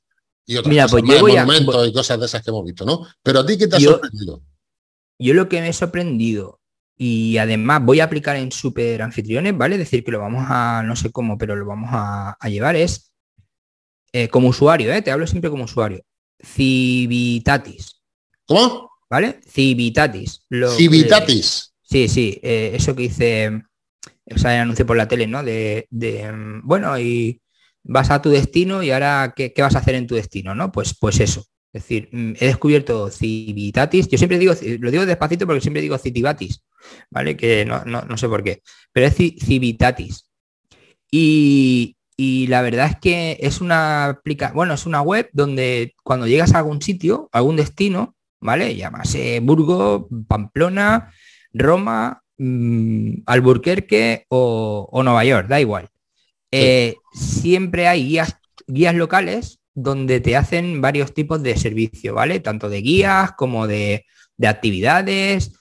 Y 0.46 0.56
otras 0.56 0.74
cosas 0.74 0.90
pues 0.92 1.04
monumentos 1.04 1.88
y 1.88 1.92
cosas 1.92 2.18
de 2.20 2.24
esas 2.24 2.42
que 2.42 2.48
hemos 2.48 2.64
visto, 2.64 2.86
¿no? 2.86 3.06
Pero 3.22 3.40
a 3.40 3.46
ti, 3.46 3.58
¿qué 3.58 3.68
te 3.68 3.76
ha 3.76 3.80
sorprendido? 3.80 4.40
Yo 5.18 5.34
lo 5.34 5.46
que 5.46 5.60
me 5.60 5.68
he 5.68 5.72
sorprendido, 5.74 6.58
y 6.96 7.36
además 7.36 7.84
voy 7.84 8.00
a 8.00 8.04
aplicar 8.04 8.36
en 8.36 8.50
super 8.50 9.02
anfitriones, 9.02 9.56
¿vale? 9.56 9.76
Decir, 9.76 10.02
que 10.02 10.10
lo 10.10 10.20
vamos 10.20 10.46
a, 10.48 10.82
no 10.82 10.96
sé 10.96 11.10
cómo, 11.10 11.36
pero 11.36 11.54
lo 11.54 11.66
vamos 11.66 11.90
a, 11.92 12.36
llevar, 12.48 12.76
es 12.76 13.12
eh, 14.12 14.28
como 14.28 14.48
usuario, 14.48 14.92
¿eh? 14.92 15.02
Te 15.02 15.10
hablo 15.10 15.26
siempre 15.26 15.50
como 15.50 15.64
usuario. 15.64 16.02
Civitatis. 16.42 18.00
¿Cómo? 18.46 18.90
¿Vale? 19.10 19.40
Civitatis. 19.46 20.46
Civitatis. 20.76 21.74
sí, 21.82 22.08
sí, 22.08 22.40
eh, 22.42 22.72
eso 22.74 22.96
que 22.96 23.04
hice, 23.04 23.62
o 24.34 24.38
sea, 24.38 24.62
anuncio 24.62 24.86
por 24.86 24.96
la 24.96 25.06
tele, 25.06 25.26
¿no? 25.26 25.42
De, 25.42 25.86
mm, 25.90 26.66
bueno, 26.66 26.98
y 26.98 27.40
vas 27.84 28.10
a 28.10 28.22
tu 28.22 28.30
destino 28.30 28.82
y 28.82 28.90
ahora, 28.90 29.34
¿qué, 29.36 29.52
vas 29.58 29.76
a 29.76 29.80
hacer 29.80 29.94
en 29.96 30.06
tu 30.06 30.14
destino? 30.14 30.54
¿no? 30.54 30.72
Pues, 30.72 30.96
pues 30.98 31.20
eso. 31.20 31.44
Es 31.76 31.82
decir, 31.82 32.08
mm, 32.10 32.32
he 32.40 32.46
descubierto 32.46 33.10
Civitatis. 33.10 34.08
Yo 34.08 34.16
siempre 34.16 34.38
digo, 34.38 34.54
lo 34.80 34.90
digo 34.90 35.04
despacito 35.04 35.46
porque 35.46 35.60
siempre 35.60 35.82
digo 35.82 35.98
Citibatis, 35.98 36.62
¿vale? 37.10 37.36
Que 37.36 37.66
no, 37.66 37.84
no 37.84 38.16
sé 38.16 38.28
por 38.28 38.42
qué. 38.42 38.62
Pero 38.92 39.06
es 39.06 39.14
Civitatis. 39.14 40.30
Y, 41.10 41.96
y 42.16 42.46
la 42.46 42.62
verdad 42.62 42.86
es 42.86 42.96
que 42.98 43.36
es 43.40 43.60
una 43.60 44.06
aplica 44.06 44.52
bueno, 44.52 44.72
es 44.72 44.86
una 44.86 45.02
web 45.02 45.28
donde 45.34 45.94
cuando 46.02 46.26
llegas 46.26 46.54
a 46.54 46.58
algún 46.58 46.80
sitio, 46.80 47.28
algún 47.30 47.56
destino, 47.56 48.16
¿vale? 48.40 48.74
Llámase 48.74 49.40
Burgos, 49.40 50.06
Pamplona, 50.26 51.12
Roma, 51.52 52.22
mm, 52.38 53.22
Alburquerque 53.26 54.24
o, 54.28 55.02
Nueva 55.04 55.24
York, 55.26 55.48
da 55.48 55.60
igual. 55.60 55.90
Eh, 56.50 56.94
siempre 57.12 57.86
hay 57.86 58.06
guías, 58.08 58.38
guías 58.66 58.94
locales 58.94 59.60
donde 59.76 60.20
te 60.20 60.36
hacen 60.36 60.80
varios 60.80 61.12
tipos 61.14 61.42
de 61.42 61.56
servicio, 61.56 62.14
¿vale? 62.14 62.40
Tanto 62.40 62.68
de 62.68 62.80
guías 62.80 63.32
como 63.32 63.66
de, 63.66 64.06
actividades. 64.42 65.52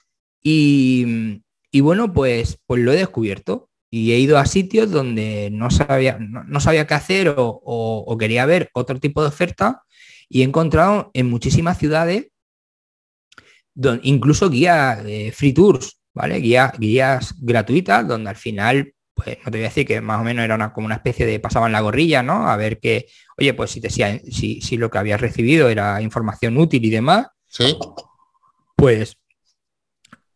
Y, 0.42 1.42
y, 1.70 1.80
bueno, 1.80 2.12
pues, 2.12 2.58
pues 2.66 2.82
lo 2.82 2.92
he 2.92 2.96
descubierto 2.96 3.68
y 3.90 4.12
he 4.12 4.18
ido 4.18 4.38
a 4.38 4.46
sitios 4.46 4.90
donde 4.90 5.50
no 5.52 5.70
sabía, 5.70 6.18
no, 6.18 6.60
sabía 6.60 6.86
qué 6.86 6.94
hacer 6.94 7.34
o, 7.36 8.16
quería 8.18 8.46
ver 8.46 8.70
otro 8.72 8.98
tipo 8.98 9.22
de 9.22 9.28
oferta 9.28 9.82
y 10.28 10.40
he 10.40 10.44
encontrado 10.44 11.10
en 11.14 11.30
muchísimas 11.30 11.78
ciudades 11.78 12.28
incluso 14.02 14.48
guías 14.48 15.04
eh, 15.04 15.32
free 15.32 15.52
tours, 15.52 16.00
¿vale? 16.14 16.38
Guías, 16.38 16.78
guías 16.78 17.34
gratuitas 17.38 18.08
donde 18.08 18.30
al 18.30 18.36
final, 18.36 18.94
pues 19.16 19.38
no 19.38 19.50
te 19.50 19.56
voy 19.56 19.64
a 19.64 19.68
decir 19.68 19.86
que 19.86 20.02
más 20.02 20.20
o 20.20 20.24
menos 20.24 20.44
era 20.44 20.54
una, 20.54 20.74
como 20.74 20.84
una 20.84 20.96
especie 20.96 21.24
de 21.24 21.40
pasaban 21.40 21.72
la 21.72 21.80
gorrilla, 21.80 22.22
¿no? 22.22 22.50
A 22.50 22.56
ver 22.58 22.78
que, 22.78 23.06
oye, 23.38 23.54
pues 23.54 23.70
si, 23.70 23.80
te, 23.80 23.88
si, 23.88 24.60
si 24.60 24.76
lo 24.76 24.90
que 24.90 24.98
habías 24.98 25.22
recibido 25.22 25.70
era 25.70 26.02
información 26.02 26.58
útil 26.58 26.84
y 26.84 26.90
demás, 26.90 27.28
¿Sí? 27.48 27.78
pues 28.76 29.16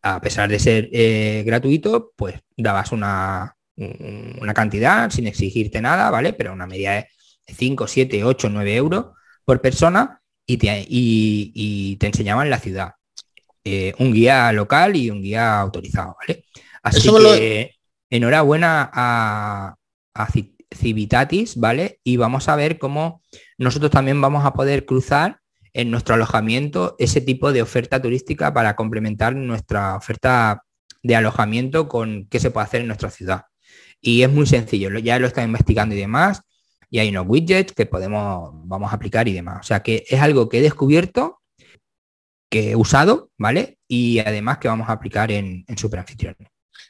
a 0.01 0.19
pesar 0.23 0.49
de 0.49 0.59
ser 0.59 0.89
eh, 0.93 1.43
gratuito, 1.45 2.13
pues 2.17 2.37
dabas 2.57 2.93
una, 2.93 3.55
una 3.77 4.55
cantidad 4.55 5.11
sin 5.11 5.27
exigirte 5.27 5.83
nada, 5.83 6.11
¿vale? 6.11 6.33
Pero 6.33 6.55
una 6.55 6.67
media 6.67 6.93
de 6.93 7.07
5, 7.55 7.87
7, 7.87 8.25
8, 8.25 8.49
9 8.49 8.77
euros 8.77 9.07
por 9.45 9.61
persona 9.61 10.23
y 10.47 10.57
te, 10.57 10.87
y, 10.89 11.97
te 11.97 12.07
enseñaban 12.07 12.49
la 12.49 12.61
ciudad. 12.61 12.95
Eh, 13.63 13.93
un 13.99 14.11
guía 14.15 14.51
local 14.53 14.97
y 14.97 15.11
un 15.11 15.21
guía 15.21 15.61
autorizado, 15.61 16.17
¿vale? 16.19 16.47
Así 16.83 17.11
que 17.11 17.80
enhorabuena 18.11 18.91
a, 18.93 19.77
Civitatis, 20.73 21.57
¿vale? 21.57 21.99
Y 22.05 22.17
vamos 22.17 22.49
a 22.49 22.55
ver 22.55 22.79
cómo 22.79 23.23
nosotros 23.59 23.91
también 23.91 24.21
vamos 24.21 24.45
a 24.45 24.53
poder 24.53 24.85
cruzar 24.87 25.41
en 25.73 25.91
nuestro 25.91 26.15
alojamiento 26.15 26.95
ese 26.99 27.21
tipo 27.21 27.53
de 27.53 27.63
oferta 27.63 28.01
turística 28.01 28.53
para 28.53 28.77
complementar 28.77 29.35
nuestra 29.35 29.97
oferta 29.97 30.63
de 31.03 31.17
alojamiento 31.17 31.89
con 31.89 32.27
qué 32.31 32.39
se 32.39 32.51
puede 32.51 32.67
hacer 32.67 32.81
en 32.83 32.87
nuestra 32.87 33.11
ciudad. 33.11 33.47
Y 34.01 34.23
es 34.23 34.31
muy 34.31 34.47
sencillo, 34.47 34.91
ya 34.99 35.19
lo 35.19 35.27
está 35.27 35.43
investigando 35.43 35.95
y 35.95 35.99
demás, 35.99 36.43
y 36.91 36.99
hay 36.99 37.09
unos 37.11 37.27
widgets 37.29 37.73
que 37.73 37.87
podemos, 37.87 38.51
vamos 38.65 38.93
a 38.93 38.97
aplicar 38.97 39.29
y 39.29 39.33
demás. 39.33 39.61
O 39.61 39.63
sea 39.63 39.83
que 39.83 40.05
es 40.09 40.21
algo 40.21 40.49
que 40.49 40.59
he 40.59 40.63
descubierto, 40.63 41.41
que 42.51 42.73
he 42.73 42.77
usado, 42.77 43.31
¿vale? 43.39 43.79
Y 43.89 44.19
además 44.19 44.59
que 44.59 44.69
vamos 44.69 44.89
a 44.89 44.93
aplicar 44.93 45.31
en, 45.31 45.65
en 45.69 45.77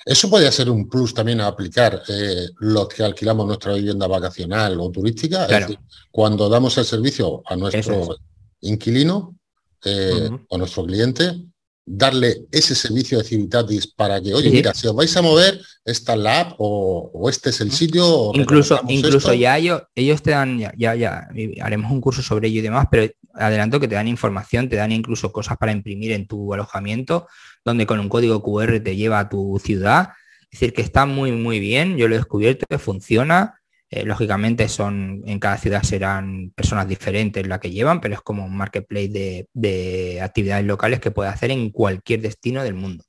Eso 0.05 0.31
podría 0.31 0.51
ser 0.51 0.71
un 0.71 0.89
plus 0.89 1.13
también 1.13 1.41
a 1.41 1.47
aplicar 1.47 2.03
eh, 2.09 2.49
los 2.59 2.89
que 2.89 3.03
alquilamos 3.03 3.47
nuestra 3.47 3.75
vivienda 3.75 4.07
vacacional 4.07 4.81
o 4.81 4.91
turística. 4.91 5.45
Es 5.45 5.61
decir, 5.61 5.79
cuando 6.11 6.49
damos 6.49 6.77
el 6.79 6.85
servicio 6.85 7.43
a 7.45 7.57
nuestro 7.57 8.17
inquilino 8.63 9.37
eh, 9.85 10.31
o 10.49 10.59
nuestro 10.59 10.85
cliente, 10.85 11.45
darle 11.85 12.47
ese 12.53 12.75
servicio 12.75 13.19
de 13.19 13.25
Civitatis 13.25 13.87
para 13.89 14.21
que, 14.21 14.33
oye, 14.33 14.51
mira, 14.51 14.73
si 14.75 14.87
os 14.87 14.95
vais 14.95 15.15
a 15.17 15.23
mover, 15.23 15.61
esta 15.85 16.15
la 16.15 16.41
app 16.41 16.55
o, 16.59 17.29
este 17.29 17.51
es 17.51 17.61
el 17.61 17.73
sitio. 17.73 18.31
Incluso, 18.35 18.81
incluso 18.89 19.35
ya 19.35 19.59
ellos, 19.59 19.83
ellos 19.95 20.23
te 20.23 20.31
dan, 20.31 20.59
ya, 20.59 20.73
ya, 20.77 20.95
ya, 20.95 21.29
haremos 21.63 21.91
un 21.91 22.01
curso 22.01 22.23
sobre 22.23 22.49
ello 22.49 22.61
y 22.61 22.63
demás, 22.63 22.87
pero 22.91 23.11
adelanto 23.35 23.81
que 23.81 23.89
te 23.89 23.95
dan 23.95 24.09
información, 24.09 24.69
te 24.69 24.77
dan 24.77 24.93
incluso 24.93 25.33
cosas 25.33 25.57
para 25.59 25.73
imprimir 25.73 26.13
en 26.13 26.27
tu 26.27 26.53
alojamiento, 26.55 27.29
donde 27.65 27.87
con 27.87 28.01
un 28.01 28.09
código 28.09 28.43
QR 28.43 28.81
te 28.81 28.97
lleva 28.97 29.19
a 29.19 29.29
tu 29.29 29.61
ciudad. 29.63 30.11
Es 30.51 30.61
decir, 30.61 30.75
que 30.75 30.83
está 30.83 31.07
muy, 31.07 31.33
muy 31.33 31.61
bien, 31.61 31.97
yo 31.97 32.09
lo 32.09 32.15
he 32.15 32.19
descubierto, 32.19 32.67
que 32.69 32.79
funciona 32.79 33.61
eh, 33.93 34.05
lógicamente 34.05 34.69
son 34.69 35.23
en 35.27 35.41
cada 35.41 35.59
ciudad 35.59 35.83
serán 35.83 36.53
personas 36.55 36.87
diferentes 36.87 37.45
las 37.49 37.59
que 37.59 37.73
llevan, 37.73 38.01
pero 38.01 38.15
es 38.15 38.21
como 38.21 38.45
un 38.45 38.57
marketplace 38.57 39.47
de, 39.53 40.21
actividades 40.23 40.65
locales 40.65 41.01
que 41.01 41.11
puede 41.11 41.29
hacer 41.31 41.51
en 41.51 41.71
cualquier 41.71 42.21
destino 42.21 42.63
del 42.63 42.75
mundo. 42.75 43.05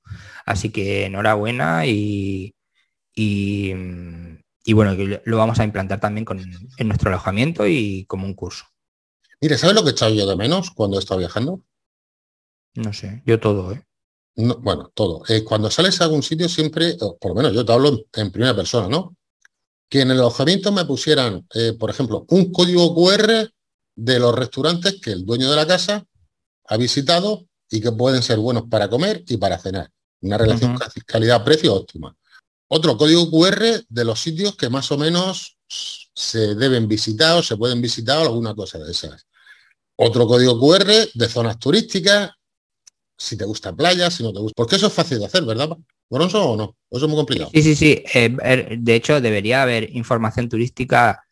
Así 0.46 0.70
que 0.72 1.06
enhorabuena 1.06 1.86
y, 1.86 2.56
y, 3.14 3.74
bueno, 4.74 4.96
lo 5.26 5.38
vamos 5.38 5.60
a 5.60 5.64
implantar 5.66 6.00
también 6.00 6.26
con, 6.26 6.40
en 6.40 6.88
nuestro 6.88 7.10
alojamiento 7.10 7.68
y 7.68 8.06
como 8.08 8.26
un 8.26 8.34
curso. 8.34 8.66
Mire, 9.42 9.58
¿sabes 9.58 9.76
lo 9.76 9.84
que 9.84 9.90
he 9.90 9.92
echado 9.94 10.14
yo 10.14 10.28
de 10.28 10.36
menos 10.36 10.70
cuando 10.72 10.98
he 10.98 11.00
estado 11.00 11.20
viajando? 11.20 11.62
No 12.76 12.94
sé, 12.94 13.24
yo 13.26 13.40
todo, 13.40 13.72
¿eh? 13.72 13.84
bueno, 14.36 14.92
todo. 14.94 15.24
Eh, 15.28 15.44
cuando 15.44 15.70
sales 15.70 16.00
a 16.00 16.06
algún 16.06 16.24
sitio 16.24 16.48
siempre, 16.48 16.96
por 17.20 17.32
lo 17.32 17.36
menos 17.36 17.54
yo 17.54 17.66
te 17.66 17.74
hablo 17.74 18.06
en 18.14 18.32
primera 18.32 18.56
persona, 18.56 18.88
¿no? 18.88 19.16
Que 19.90 20.02
en 20.02 20.12
el 20.12 20.20
alojamiento 20.20 20.72
me 20.72 20.86
pusieran, 20.86 21.46
eh, 21.54 21.74
por 21.78 21.90
ejemplo, 21.90 22.26
un 22.30 22.52
código 22.52 22.96
QR 22.96 23.52
de 23.96 24.20
los 24.20 24.34
restaurantes 24.34 25.02
que 25.02 25.12
el 25.12 25.26
dueño 25.26 25.50
de 25.50 25.56
la 25.56 25.68
casa 25.68 26.06
ha 26.68 26.78
visitado 26.78 27.46
y 27.70 27.82
que 27.82 27.92
pueden 27.92 28.22
ser 28.22 28.40
buenos 28.40 28.64
para 28.70 28.90
comer 28.90 29.24
y 29.28 29.38
para 29.38 29.58
cenar. 29.58 29.92
Una 30.22 30.38
relación 30.38 30.78
calidad-precio 31.06 31.74
óptima. 31.74 32.16
Otro 32.68 32.96
código 32.96 33.30
QR 33.30 33.84
de 33.90 34.06
los 34.06 34.22
sitios 34.22 34.56
que 34.56 34.70
más 34.70 34.92
o 34.92 34.98
menos 34.98 35.58
se 35.68 36.56
deben 36.56 36.88
visitar 36.88 37.38
o 37.38 37.44
se 37.44 37.58
pueden 37.58 37.82
visitar 37.82 38.20
o 38.20 38.22
alguna 38.22 38.56
cosa 38.56 38.78
de 38.80 38.92
esas. 38.92 39.26
Otro 40.04 40.26
código 40.26 40.60
QR 40.60 40.86
de 41.14 41.30
zonas 41.30 41.60
turísticas, 41.60 42.32
si 43.16 43.38
te 43.38 43.46
gusta 43.46 43.72
playa, 43.76 44.10
si 44.10 44.24
no 44.24 44.34
te 44.34 44.40
gusta. 44.40 44.56
Porque 44.56 44.76
eso 44.78 44.88
es 44.88 44.94
fácil 44.94 45.20
de 45.20 45.26
hacer, 45.26 45.44
¿verdad? 45.46 45.70
¿Bronzo 46.10 46.44
o 46.44 46.58
no? 46.58 46.76
Eso 46.90 47.06
es 47.06 47.10
muy 47.10 47.18
complicado. 47.18 47.52
Sí, 47.54 47.62
sí, 47.62 47.76
sí. 47.76 48.04
Eh, 48.14 48.36
er, 48.44 48.80
de 48.80 48.96
hecho, 48.96 49.22
debería 49.22 49.62
haber 49.62 49.96
información 49.96 50.50
turística 50.50 51.24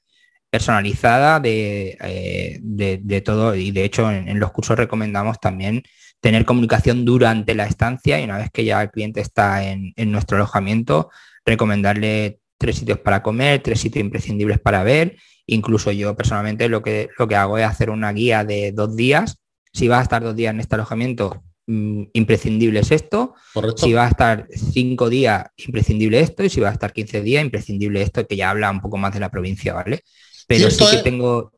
personalizada 0.51 1.41
eh, 1.43 2.59
de, 2.61 2.99
de, 3.03 3.21
todo 3.21 3.55
y 3.55 3.71
de 3.71 3.83
hecho 3.83 4.09
en, 4.11 4.39
los 4.39 4.51
cursos 4.51 4.77
recomendamos 4.77 5.39
también 5.39 5.83
tener 6.19 6.43
comunicación 6.43 7.05
durante 7.05 7.53
la 7.53 7.65
estancia 7.65 8.19
y 8.19 8.23
una 8.23 8.37
vez 8.37 8.49
que 8.51 8.65
ya 8.65 8.81
el 8.81 8.89
cliente 8.89 9.21
está 9.21 9.63
en, 9.63 9.93
en 9.95 10.11
nuestro 10.11 10.37
alojamiento, 10.37 11.09
recomendarle 11.45 12.38
tres 12.59 12.77
sitios 12.77 12.99
para 12.99 13.23
comer, 13.23 13.63
tres 13.63 13.79
sitios 13.79 14.05
imprescindibles 14.05 14.59
para 14.59 14.83
ver. 14.83 15.17
Incluso 15.47 15.91
yo 15.91 16.15
personalmente 16.15 16.69
lo 16.69 16.83
que, 16.83 17.09
lo 17.17 17.27
que 17.27 17.35
hago 17.35 17.57
es 17.57 17.65
hacer 17.65 17.89
una 17.89 18.11
guía 18.11 18.43
de 18.43 18.71
dos 18.71 18.95
días. 18.95 19.37
Si 19.73 19.87
vas 19.87 19.99
a 19.99 20.03
estar 20.03 20.21
dos 20.21 20.35
días 20.35 20.53
en 20.53 20.59
este 20.59 20.75
alojamiento, 20.75 21.41
mm, 21.65 22.03
imprescindible 22.13 22.81
es 22.81 22.91
esto. 22.91 23.33
Si 23.77 23.93
va 23.93 24.05
a 24.05 24.09
estar 24.09 24.47
cinco 24.51 25.09
días, 25.09 25.45
imprescindible 25.57 26.19
esto. 26.19 26.43
Y 26.43 26.49
si 26.49 26.59
va 26.59 26.69
a 26.69 26.73
estar 26.73 26.93
15 26.93 27.21
días, 27.21 27.43
imprescindible 27.43 28.01
esto, 28.01 28.27
que 28.27 28.35
ya 28.35 28.49
habla 28.49 28.69
un 28.69 28.81
poco 28.81 28.97
más 28.97 29.13
de 29.13 29.21
la 29.21 29.31
provincia, 29.31 29.73
¿vale? 29.73 30.03
Pero 30.45 30.69
sí 30.69 30.83
que 30.91 31.01
tengo 31.01 31.53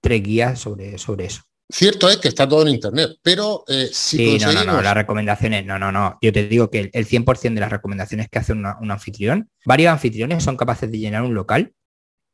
tres 0.00 0.22
guías 0.22 0.58
sobre, 0.58 0.98
sobre 0.98 1.26
eso. 1.26 1.42
Cierto 1.70 2.10
es 2.10 2.18
que 2.18 2.28
está 2.28 2.46
todo 2.46 2.62
en 2.62 2.74
internet, 2.74 3.16
pero 3.22 3.64
eh, 3.68 3.88
si 3.90 4.38
sí, 4.38 4.44
no, 4.44 4.52
no, 4.52 4.64
no, 4.64 4.82
las 4.82 4.94
recomendaciones, 4.94 5.64
no, 5.64 5.78
no, 5.78 5.90
no. 5.90 6.18
Yo 6.20 6.32
te 6.32 6.46
digo 6.46 6.70
que 6.70 6.90
el, 6.92 7.06
100% 7.06 7.54
de 7.54 7.60
las 7.60 7.70
recomendaciones 7.70 8.28
que 8.28 8.38
hace 8.38 8.52
un 8.52 8.90
anfitrión, 8.90 9.50
varios 9.64 9.90
anfitriones 9.90 10.44
son 10.44 10.58
capaces 10.58 10.90
de 10.90 10.98
llenar 10.98 11.22
un 11.22 11.34
local 11.34 11.72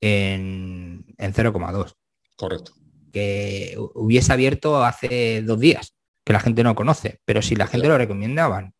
en, 0.01 1.05
en 1.17 1.33
0,2. 1.33 1.95
Correcto. 2.37 2.73
Que 3.13 3.77
hubiese 3.95 4.33
abierto 4.33 4.83
hace 4.85 5.43
dos 5.43 5.61
días, 5.61 5.95
que 6.25 6.33
la 6.33 6.41
gente 6.41 6.65
no 6.65 6.75
conoce, 6.75 7.21
pero 7.25 7.41
si 7.41 7.55
la 7.55 7.67
gente 7.67 7.87
lo 7.87 7.99
recomienda, 7.99 8.49
van. 8.49 8.75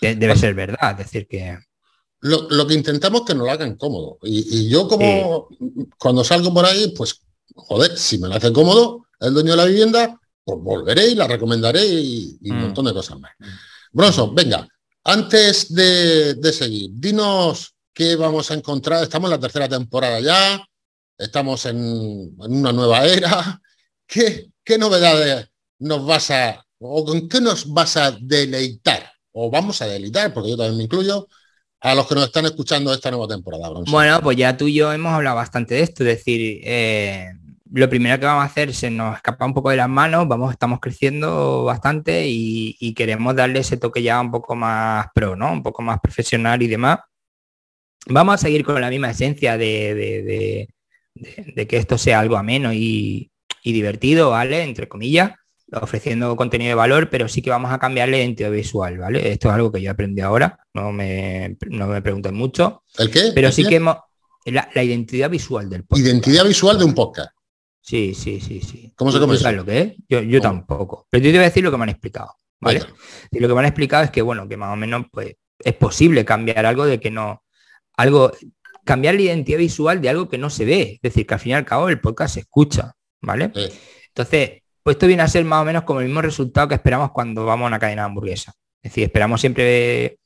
Debe 0.00 0.36
ser 0.36 0.54
verdad, 0.54 0.92
es 0.92 0.98
decir 0.98 1.26
que... 1.26 1.58
Lo, 2.20 2.66
que 2.66 2.74
intentamos 2.74 3.20
es 3.20 3.26
que 3.26 3.34
nos 3.34 3.46
lo 3.46 3.52
hagan 3.52 3.76
cómodo. 3.76 4.18
Y, 4.22 4.68
yo 4.70 4.88
como 4.88 5.48
cuando 5.98 6.24
salgo 6.24 6.52
por 6.54 6.64
ahí, 6.64 6.92
pues, 6.96 7.22
joder, 7.54 7.98
si 7.98 8.18
me 8.18 8.28
lo 8.28 8.34
hace 8.34 8.50
cómodo, 8.50 9.03
el 9.20 9.34
dueño 9.34 9.52
de 9.52 9.56
la 9.56 9.64
vivienda, 9.64 10.20
pues 10.44 10.58
volveré 10.60 11.08
y 11.08 11.14
la 11.14 11.26
recomendaré 11.26 11.84
y, 11.84 12.38
un 12.50 12.56
mm. 12.56 12.60
montón 12.60 12.84
de 12.84 12.92
cosas 12.92 13.18
más. 13.18 13.32
Bronson, 13.92 14.34
venga, 14.34 14.66
antes 15.04 15.72
de, 15.72 16.52
seguir, 16.52 16.90
dinos 16.94 17.74
qué 17.92 18.16
vamos 18.16 18.50
a 18.50 18.54
encontrar. 18.54 19.02
Estamos 19.02 19.28
en 19.28 19.36
la 19.36 19.40
tercera 19.40 19.68
temporada 19.68 20.20
ya, 20.20 20.62
estamos 21.16 21.64
en, 21.66 22.34
una 22.38 22.72
nueva 22.72 23.04
era. 23.04 23.60
¿Qué, 24.06 24.50
¿Qué, 24.62 24.78
novedades 24.78 25.48
nos 25.78 26.04
vas 26.04 26.30
a, 26.30 26.64
o 26.78 27.04
con 27.04 27.28
qué 27.28 27.40
nos 27.40 27.72
vas 27.72 27.96
a 27.96 28.12
deleitar? 28.20 29.10
O 29.32 29.50
vamos 29.50 29.80
a 29.80 29.86
deleitar, 29.86 30.32
porque 30.34 30.50
yo 30.50 30.56
también 30.56 30.76
me 30.76 30.84
incluyo, 30.84 31.26
a 31.80 31.94
los 31.94 32.06
que 32.06 32.14
nos 32.14 32.24
están 32.24 32.46
escuchando 32.46 32.92
esta 32.92 33.10
nueva 33.10 33.28
temporada. 33.28 33.68
Bronson. 33.68 33.92
Bueno, 33.92 34.20
pues 34.22 34.36
ya 34.36 34.56
tú 34.56 34.66
y 34.66 34.74
yo 34.74 34.92
hemos 34.92 35.12
hablado 35.12 35.36
bastante 35.36 35.74
de 35.74 35.82
esto, 35.82 36.02
es 36.02 36.16
decir, 36.16 36.60
eh, 36.64 37.30
lo 37.72 37.88
primero 37.88 38.18
que 38.18 38.26
vamos 38.26 38.42
a 38.42 38.46
hacer 38.46 38.74
se 38.74 38.90
nos 38.90 39.16
escapa 39.16 39.46
un 39.46 39.54
poco 39.54 39.70
de 39.70 39.76
las 39.76 39.88
manos, 39.88 40.28
vamos, 40.28 40.52
estamos 40.52 40.80
creciendo 40.80 41.64
bastante 41.64 42.24
y, 42.26 42.94
queremos 42.94 43.34
darle 43.34 43.60
ese 43.60 43.76
toque 43.76 44.02
ya 44.02 44.20
un 44.20 44.30
poco 44.30 44.54
más 44.54 45.06
pro, 45.14 45.34
¿no? 45.34 45.52
Un 45.52 45.62
poco 45.62 45.82
más 45.82 45.98
profesional 46.00 46.62
y 46.62 46.68
demás. 46.68 47.00
Vamos 48.06 48.34
a 48.34 48.38
seguir 48.38 48.64
con 48.64 48.80
la 48.80 48.90
misma 48.90 49.10
esencia 49.10 49.56
de, 49.56 50.68
que 51.14 51.76
esto 51.76 51.96
sea 51.96 52.20
algo 52.20 52.36
ameno 52.36 52.72
y, 52.72 53.30
divertido, 53.64 54.30
¿vale? 54.30 54.62
Entre 54.62 54.88
comillas, 54.88 55.32
ofreciendo 55.72 56.36
contenido 56.36 56.68
de 56.68 56.74
valor, 56.74 57.08
pero 57.08 57.28
sí 57.28 57.40
que 57.40 57.50
vamos 57.50 57.72
a 57.72 57.78
cambiarle 57.78 58.18
identidad 58.18 58.50
visual, 58.50 58.98
¿vale? 58.98 59.32
Esto 59.32 59.48
es 59.48 59.54
algo 59.54 59.72
que 59.72 59.80
yo 59.80 59.90
aprendí 59.90 60.20
ahora, 60.20 60.58
no 60.74 60.92
me, 60.92 61.56
no 61.68 61.86
me 61.86 62.02
pregunten 62.02 62.34
mucho. 62.34 62.82
¿El 62.98 63.10
qué? 63.10 63.32
Pero 63.34 63.50
sí 63.50 63.64
que 63.66 63.76
hemos, 63.76 63.96
la, 64.44 64.84
identidad 64.84 65.30
visual 65.30 65.70
del 65.70 65.84
podcast. 65.84 66.06
Identidad 66.06 66.44
visual 66.44 66.78
de 66.78 66.84
un 66.84 66.94
podcast. 66.94 67.33
Sí, 67.84 68.14
sí, 68.14 68.40
sí, 68.40 68.62
sí. 68.62 68.90
¿Cómo 68.96 69.12
se 69.12 69.20
come 69.20 69.34
eso? 69.34 69.52
lo 69.52 69.62
que 69.62 69.78
es? 69.78 69.92
Yo, 70.08 70.22
yo 70.22 70.40
tampoco. 70.40 71.06
Pero 71.10 71.22
yo 71.22 71.30
te 71.30 71.36
voy 71.36 71.44
a 71.44 71.48
decir 71.48 71.62
lo 71.62 71.70
que 71.70 71.76
me 71.76 71.82
han 71.82 71.90
explicado, 71.90 72.34
¿vale? 72.58 72.80
Y 73.30 73.40
lo 73.40 73.46
que 73.46 73.52
me 73.52 73.60
han 73.60 73.66
explicado 73.66 74.04
es 74.04 74.10
que, 74.10 74.22
bueno, 74.22 74.48
que 74.48 74.56
más 74.56 74.72
o 74.72 74.76
menos, 74.76 75.04
pues, 75.12 75.34
es 75.58 75.74
posible 75.74 76.24
cambiar 76.24 76.64
algo 76.64 76.86
de 76.86 76.98
que 76.98 77.10
no... 77.10 77.44
Algo... 77.98 78.32
Cambiar 78.86 79.16
la 79.16 79.20
identidad 79.20 79.58
visual 79.58 80.00
de 80.00 80.08
algo 80.08 80.30
que 80.30 80.38
no 80.38 80.48
se 80.48 80.64
ve. 80.64 80.92
Es 80.94 81.02
decir, 81.02 81.26
que 81.26 81.34
al 81.34 81.40
fin 81.40 81.50
y 81.50 81.54
al 81.54 81.66
cabo 81.66 81.90
el 81.90 82.00
podcast 82.00 82.34
se 82.34 82.40
escucha, 82.40 82.94
¿vale? 83.20 83.52
Entonces, 84.08 84.62
pues 84.82 84.94
esto 84.94 85.06
viene 85.06 85.22
a 85.22 85.28
ser 85.28 85.44
más 85.44 85.60
o 85.60 85.64
menos 85.66 85.82
como 85.84 86.00
el 86.00 86.06
mismo 86.06 86.22
resultado 86.22 86.68
que 86.68 86.76
esperamos 86.76 87.10
cuando 87.12 87.44
vamos 87.44 87.66
a 87.66 87.68
una 87.68 87.78
cadena 87.78 88.02
de 88.02 88.06
hamburguesa. 88.06 88.54
Es 88.82 88.92
decir, 88.92 89.04
esperamos 89.04 89.40
siempre 89.40 90.18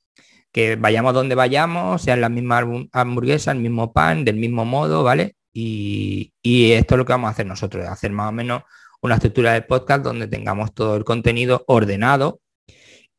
que 0.52 0.76
vayamos 0.76 1.12
donde 1.12 1.34
vayamos, 1.34 2.02
sean 2.02 2.20
las 2.20 2.30
mismas 2.30 2.64
hamburguesas, 2.92 3.54
el 3.54 3.62
mismo 3.62 3.92
pan, 3.92 4.24
del 4.24 4.36
mismo 4.36 4.64
modo, 4.64 5.02
¿vale? 5.02 5.36
Y, 5.60 6.72
esto 6.72 6.94
es 6.94 6.98
lo 6.98 7.04
que 7.04 7.12
vamos 7.12 7.28
a 7.28 7.32
hacer 7.32 7.46
nosotros, 7.46 7.86
hacer 7.86 8.12
más 8.12 8.28
o 8.28 8.32
menos 8.32 8.62
una 9.02 9.14
estructura 9.16 9.52
de 9.52 9.62
podcast 9.62 10.04
donde 10.04 10.28
tengamos 10.28 10.72
todo 10.74 10.96
el 10.96 11.04
contenido 11.04 11.64
ordenado. 11.66 12.40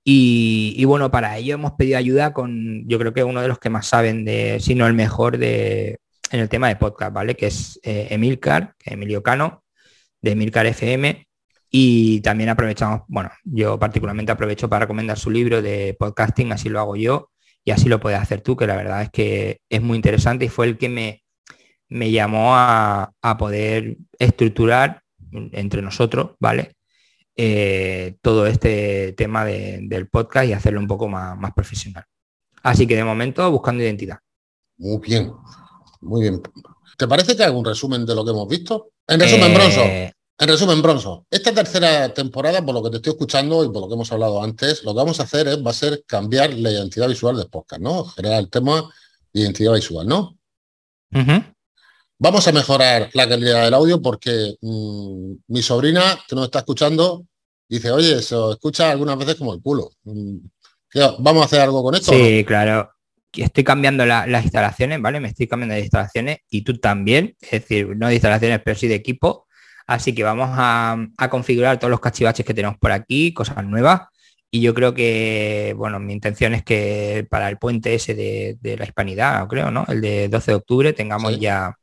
Y, 0.03 0.83
bueno, 0.85 1.11
para 1.11 1.37
ello 1.37 1.55
hemos 1.55 1.73
pedido 1.73 1.97
ayuda 1.97 2.33
con, 2.33 2.87
yo 2.87 2.97
creo 2.97 3.13
que 3.13 3.23
uno 3.23 3.41
de 3.41 3.47
los 3.49 3.59
que 3.59 3.69
más 3.69 3.87
saben 3.87 4.25
de, 4.25 4.59
si 4.59 4.73
no 4.73 4.87
el 4.87 4.93
mejor 4.93 5.37
de, 5.37 5.99
en 6.31 6.39
el 6.39 6.49
tema 6.49 6.69
de 6.69 6.77
podcast, 6.77 7.13
¿vale? 7.13 7.35
Que 7.35 7.47
es 7.47 7.79
eh, 7.83 8.07
Emilcar, 8.11 8.75
Emilio 8.85 9.21
Cano, 9.21 9.63
de 10.21 10.31
Emilcar 10.31 10.65
FM. 10.65 11.27
Y 11.69 12.21
también 12.21 12.49
aprovechamos, 12.49 13.01
bueno, 13.07 13.31
yo 13.43 13.77
particularmente 13.77 14.31
aprovecho 14.31 14.69
para 14.69 14.85
recomendar 14.85 15.19
su 15.19 15.29
libro 15.29 15.61
de 15.61 15.95
podcasting, 15.99 16.51
así 16.53 16.69
lo 16.69 16.79
hago 16.79 16.95
yo 16.95 17.31
y 17.63 17.71
así 17.71 17.89
lo 17.89 17.99
puedes 17.99 18.19
hacer 18.19 18.41
tú, 18.41 18.55
que 18.55 18.65
la 18.65 18.75
verdad 18.75 19.03
es 19.03 19.09
que 19.11 19.59
es 19.69 19.81
muy 19.81 19.97
interesante 19.97 20.45
y 20.45 20.49
fue 20.49 20.65
el 20.67 20.77
que 20.77 20.89
me, 20.89 21.23
me 21.89 22.11
llamó 22.11 22.55
a, 22.55 23.11
poder 23.37 23.97
estructurar 24.17 25.01
entre 25.31 25.81
nosotros, 25.81 26.31
¿vale? 26.39 26.75
Eh, 27.35 28.17
todo 28.21 28.47
este 28.47 29.13
tema 29.13 29.45
del 29.45 30.07
podcast 30.09 30.47
y 30.47 30.53
hacerlo 30.53 30.79
un 30.79 30.87
poco 30.87 31.07
más, 31.07 31.37
más, 31.37 31.53
profesional. 31.53 32.03
Así 32.63 32.85
que 32.85 32.95
de 32.95 33.03
momento 33.03 33.49
buscando 33.51 33.83
identidad. 33.83 34.19
Muy 34.77 34.99
bien, 34.99 35.31
muy 36.01 36.21
bien. 36.21 36.41
¿Te 36.97 37.07
parece 37.07 37.35
que 37.35 37.43
hago 37.43 37.59
un 37.59 37.65
resumen 37.65 38.05
de 38.05 38.15
lo 38.15 38.25
que 38.25 38.31
hemos 38.31 38.47
visto? 38.47 38.91
En 39.07 39.19
resumen, 39.19 39.53
Bronzo. 39.53 39.81
Eh, 39.81 40.11
en 40.37 40.47
resumen, 40.47 40.81
Bronzo, 40.81 41.25
esta 41.29 41.53
tercera 41.53 42.13
temporada, 42.13 42.65
por 42.65 42.73
lo 42.73 42.81
que 42.83 42.91
te 42.91 42.95
estoy 42.97 43.11
escuchando 43.11 43.63
y 43.63 43.69
por 43.69 43.81
lo 43.81 43.87
que 43.89 43.95
hemos 43.95 44.11
hablado 44.11 44.41
antes, 44.41 44.83
lo 44.85 44.93
que 44.93 44.97
vamos 44.97 45.19
a 45.19 45.23
hacer 45.23 45.49
es, 45.49 45.65
va 45.65 45.71
a 45.71 45.73
ser 45.73 46.03
cambiar 46.05 46.53
la 46.53 46.71
identidad 46.71 47.09
visual 47.09 47.35
del 47.35 47.49
podcast, 47.49 47.81
¿no? 47.81 48.05
Generar 48.05 48.39
el 48.39 48.49
tema 48.49 48.89
de 49.33 49.41
identidad 49.41 49.73
visual, 49.73 50.07
¿no? 50.07 50.37
Vamos 52.21 52.45
a 52.45 52.51
mejorar 52.51 53.09
la 53.13 53.29
calidad 53.29 53.63
del 53.63 53.73
audio 53.73 54.01
porque 54.01 54.55
mm, 54.61 55.33
mi 55.47 55.61
sobrina, 55.61 56.19
que 56.27 56.35
nos 56.35 56.45
está 56.45 56.59
escuchando, 56.59 57.25
dice, 57.69 57.91
oye, 57.91 58.21
se 58.21 58.35
escucha 58.51 58.91
algunas 58.91 59.17
veces 59.17 59.35
como 59.35 59.53
el 59.53 59.61
culo. 59.61 59.89
Mm, 60.03 60.35
¿Vamos 61.19 61.43
a 61.43 61.45
hacer 61.45 61.61
algo 61.61 61.81
con 61.81 61.95
esto? 61.95 62.11
Sí, 62.11 62.43
claro. 62.45 62.91
Estoy 63.31 63.63
cambiando 63.63 64.05
las 64.05 64.43
instalaciones, 64.43 65.01
¿vale? 65.01 65.21
Me 65.21 65.29
estoy 65.29 65.47
cambiando 65.47 65.75
de 65.75 65.81
instalaciones 65.81 66.39
y 66.49 66.63
tú 66.63 66.77
también, 66.77 67.37
es 67.39 67.51
decir, 67.51 67.95
no 67.95 68.07
de 68.07 68.15
instalaciones, 68.15 68.59
pero 68.65 68.77
sí 68.77 68.89
de 68.89 68.95
equipo. 68.95 69.47
Así 69.87 70.13
que 70.13 70.23
vamos 70.23 70.49
a, 70.51 70.97
configurar 71.29 71.79
todos 71.79 71.91
los 71.91 72.01
cachivaches 72.01 72.45
que 72.45 72.53
tenemos 72.53 72.77
por 72.77 72.91
aquí, 72.91 73.33
cosas 73.33 73.63
nuevas. 73.63 74.01
Y 74.51 74.61
yo 74.61 74.73
creo 74.73 74.93
que, 74.93 75.73
bueno, 75.77 75.99
mi 75.99 76.11
intención 76.11 76.53
es 76.53 76.63
que 76.63 77.25
para 77.29 77.49
el 77.49 77.57
puente 77.57 77.93
ese 77.93 78.13
de, 78.13 78.77
la 78.77 78.83
hispanidad, 78.83 79.47
creo, 79.47 79.71
¿no? 79.71 79.85
El 79.87 80.01
de 80.01 80.27
12 80.27 80.51
de 80.51 80.55
octubre, 80.55 80.93
tengamos 80.93 81.39
ya 81.39 81.75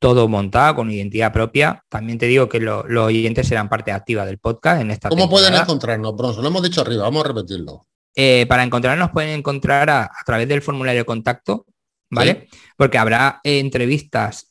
todo 0.00 0.26
montado 0.26 0.74
con 0.74 0.90
identidad 0.90 1.32
propia. 1.32 1.84
También 1.88 2.18
te 2.18 2.26
digo 2.26 2.48
que 2.48 2.58
los 2.58 2.84
oyentes 2.84 3.46
serán 3.46 3.68
parte 3.68 3.92
activa 3.92 4.26
del 4.26 4.38
podcast 4.38 4.80
en 4.80 4.90
esta 4.90 5.08
¿Cómo 5.08 5.30
pueden 5.30 5.54
encontrarnos, 5.54 6.16
Bronzo? 6.16 6.42
Lo 6.42 6.48
hemos 6.48 6.62
dicho 6.62 6.80
arriba, 6.80 7.04
vamos 7.04 7.24
a 7.24 7.28
repetirlo. 7.28 7.86
Eh, 8.16 8.46
para 8.48 8.64
encontrarnos 8.64 9.10
pueden 9.10 9.38
encontrar 9.38 9.88
a, 9.88 10.10
través 10.26 10.48
del 10.48 10.62
formulario 10.62 11.02
de 11.02 11.04
contacto 11.04 11.64
¿vale? 12.10 12.48
Porque 12.76 12.98
habrá 12.98 13.40
entrevistas 13.44 14.48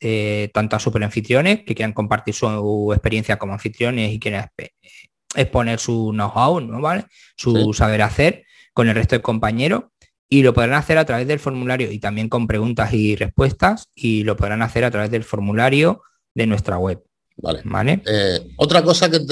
tanto 0.54 0.78
a 0.78 0.80
superanfitriones 0.80 1.64
que 1.66 1.76
quieran 1.76 1.92
compartir 1.92 2.34
su 2.34 2.92
experiencia 2.94 3.38
como 3.38 3.52
anfitriones 3.52 4.14
y 4.14 4.20
quieran 4.20 4.50
exponer 5.36 5.80
su 5.80 6.12
know-how, 6.14 6.62
¿no? 6.62 6.80
¿Vale? 6.80 7.06
Su 7.36 7.74
saber 7.74 8.02
hacer 8.02 8.46
con 8.74 8.88
el 8.88 8.96
resto 8.96 9.16
de 9.16 9.22
compañeros 9.22 9.84
y 10.30 10.44
lo 10.44 10.54
podrán 10.54 10.76
hacer 10.76 10.98
a 11.00 11.06
través 11.06 11.28
del 11.28 11.40
formulario 11.40 11.92
y 11.92 12.00
también 12.00 12.30
con 12.30 12.46
preguntas 12.46 12.94
y 12.94 13.16
respuestas 13.16 13.90
y 13.96 14.24
lo 14.24 14.38
podrán 14.38 14.62
hacer 14.62 14.84
a 14.84 14.92
través 14.92 15.10
del 15.10 15.24
formulario 15.24 16.04
de 16.36 16.46
nuestra 16.46 16.78
web. 16.78 17.04
Vale. 17.38 17.62
¿Vale? 17.64 18.04
Eh, 18.06 18.52
otra 18.58 18.84
cosa 18.84 19.10
que, 19.10 19.26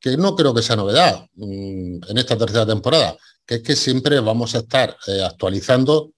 que 0.00 0.16
no 0.16 0.34
creo 0.34 0.54
que 0.54 0.62
sea 0.62 0.76
novedad 0.76 1.26
mm, 1.34 2.00
en 2.08 2.18
esta 2.18 2.38
tercera 2.38 2.64
temporada, 2.64 3.16
que 3.44 3.56
es 3.56 3.62
que 3.62 3.76
siempre 3.76 4.20
vamos 4.20 4.54
a 4.54 4.58
estar 4.58 4.96
eh, 5.06 5.22
actualizando 5.22 6.12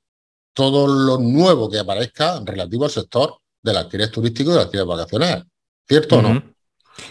todo 0.53 0.87
lo 0.87 1.19
nuevo 1.19 1.71
que 1.71 1.79
aparezca 1.79 2.41
relativo 2.45 2.85
al 2.85 2.91
sector 2.91 3.39
del 3.63 3.77
alquiler 3.79 4.11
turístico 4.11 4.51
y 4.51 4.53
del 4.53 4.63
alquiler 4.63 4.87
vacacional. 4.87 5.47
¿Cierto 5.89 6.19
o 6.19 6.23
no? 6.23 6.55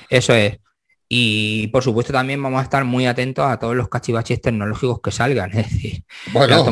Eso 0.09 0.33
es. 0.33 0.57
Y 1.11 1.67
por 1.67 1.83
supuesto 1.83 2.13
también 2.13 2.41
vamos 2.41 2.59
a 2.59 2.63
estar 2.63 2.85
muy 2.85 3.07
atentos 3.07 3.43
a 3.45 3.57
todos 3.57 3.75
los 3.75 3.89
cachivaches 3.89 4.41
tecnológicos 4.41 5.01
que 5.01 5.11
salgan. 5.11 5.51
Es 5.57 5.71
decir, 5.71 6.03
la 6.33 6.63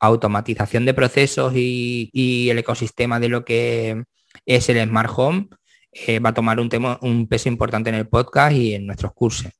automatización 0.00 0.84
de 0.84 0.94
procesos 0.94 1.52
y, 1.54 2.48
el 2.50 2.58
ecosistema 2.58 3.20
de 3.20 3.28
lo 3.28 3.44
que 3.44 4.04
es 4.46 4.68
el 4.68 4.88
Smart 4.88 5.10
Home 5.16 5.48
eh, 5.92 6.20
va 6.20 6.30
a 6.30 6.34
tomar 6.34 6.58
un, 6.60 6.68
tema, 6.68 6.98
un 7.02 7.26
peso 7.28 7.48
importante 7.48 7.90
en 7.90 7.96
el 7.96 8.08
podcast 8.08 8.56
y 8.56 8.74
en 8.74 8.86
nuestros 8.86 9.12
cursos. 9.12 9.52